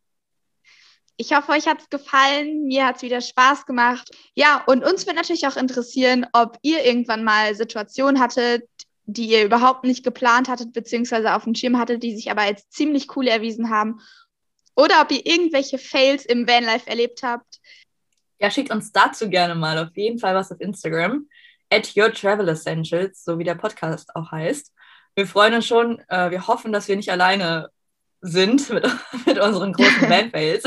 Ich 1.16 1.34
hoffe, 1.34 1.52
euch 1.52 1.68
hat 1.68 1.80
es 1.80 1.90
gefallen. 1.90 2.64
Mir 2.64 2.88
hat 2.88 2.98
es 2.98 3.02
wieder 3.04 3.22
Spaß 3.22 3.68
gemacht. 3.68 4.10
Ja, 4.34 4.64
und 4.66 4.84
uns 4.84 5.06
wird 5.06 5.16
natürlich 5.16 5.48
auch 5.48 5.58
interessieren, 5.58 6.26
ob 6.34 6.58
ihr 6.64 6.84
irgendwann 6.84 7.24
mal 7.24 7.54
Situationen 7.54 8.20
hattet, 8.20 8.68
die 9.06 9.28
ihr 9.28 9.46
überhaupt 9.46 9.84
nicht 9.84 10.04
geplant 10.04 10.50
hattet, 10.50 10.74
beziehungsweise 10.74 11.36
auf 11.36 11.44
dem 11.44 11.54
Schirm 11.54 11.78
hattet, 11.78 12.02
die 12.02 12.16
sich 12.16 12.32
aber 12.32 12.42
als 12.42 12.68
ziemlich 12.70 13.16
cool 13.16 13.28
erwiesen 13.28 13.70
haben 13.70 14.00
oder 14.76 15.02
ob 15.02 15.12
ihr 15.12 15.26
irgendwelche 15.26 15.78
Fails 15.78 16.26
im 16.26 16.48
Vanlife 16.48 16.90
erlebt 16.90 17.22
habt. 17.24 17.60
Ja, 18.40 18.50
schickt 18.50 18.72
uns 18.72 18.92
dazu 18.92 19.30
gerne 19.30 19.56
mal 19.56 19.78
auf 19.78 19.96
jeden 19.96 20.20
Fall 20.20 20.36
was 20.36 20.52
auf 20.52 20.60
Instagram. 20.60 21.28
At 21.74 21.96
Your 21.96 22.14
Travel 22.14 22.50
Essentials, 22.50 23.24
so 23.24 23.40
wie 23.40 23.44
der 23.44 23.56
Podcast 23.56 24.16
auch 24.16 24.32
heißt. 24.32 24.72
Wir 25.16 25.26
freuen 25.26 25.56
uns 25.56 25.66
schon. 25.66 26.00
Äh, 26.08 26.30
wir 26.30 26.46
hoffen, 26.46 26.72
dass 26.72 26.88
wir 26.88 26.96
nicht 26.96 27.12
alleine 27.12 27.70
sind 28.22 28.70
mit, 28.70 28.88
mit 29.26 29.40
unseren 29.40 29.74
großen 29.74 30.02
Van-Fails. 30.10 30.66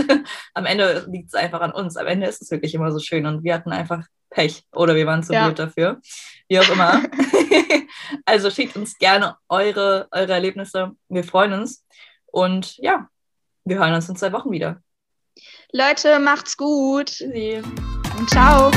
Am 0.55 0.66
Ende 0.66 1.07
liegt 1.09 1.29
es 1.29 1.35
einfach 1.35 1.61
an 1.61 1.71
uns. 1.71 1.97
Am 1.97 2.09
Ende 2.09 2.27
ist 2.27 2.42
es 2.42 2.51
wirklich 2.51 2.75
immer 2.75 2.90
so 2.90 2.99
schön 2.99 3.25
und 3.25 3.45
wir 3.45 3.55
hatten 3.55 3.71
einfach 3.71 4.03
Pech 4.31 4.64
oder 4.73 4.97
wir 4.97 5.07
waren 5.07 5.23
zu 5.23 5.33
ja. 5.33 5.45
blöd 5.45 5.61
dafür. 5.61 6.01
Wie 6.49 6.59
auch 6.59 6.69
immer. 6.69 7.05
also 8.25 8.51
schickt 8.51 8.75
uns 8.75 8.99
gerne 8.99 9.37
eure, 9.49 10.09
eure 10.11 10.33
Erlebnisse. 10.33 10.90
Wir 11.09 11.23
freuen 11.23 11.53
uns. 11.53 11.87
Und 12.27 12.77
ja, 12.79 13.09
wir 13.64 13.79
hören 13.79 13.95
uns 13.95 14.09
in 14.09 14.16
zwei 14.16 14.33
Wochen 14.33 14.51
wieder. 14.51 14.83
Leute, 15.71 16.19
macht's 16.19 16.57
gut. 16.57 17.21
Und 17.21 18.31
ciao. 18.31 18.73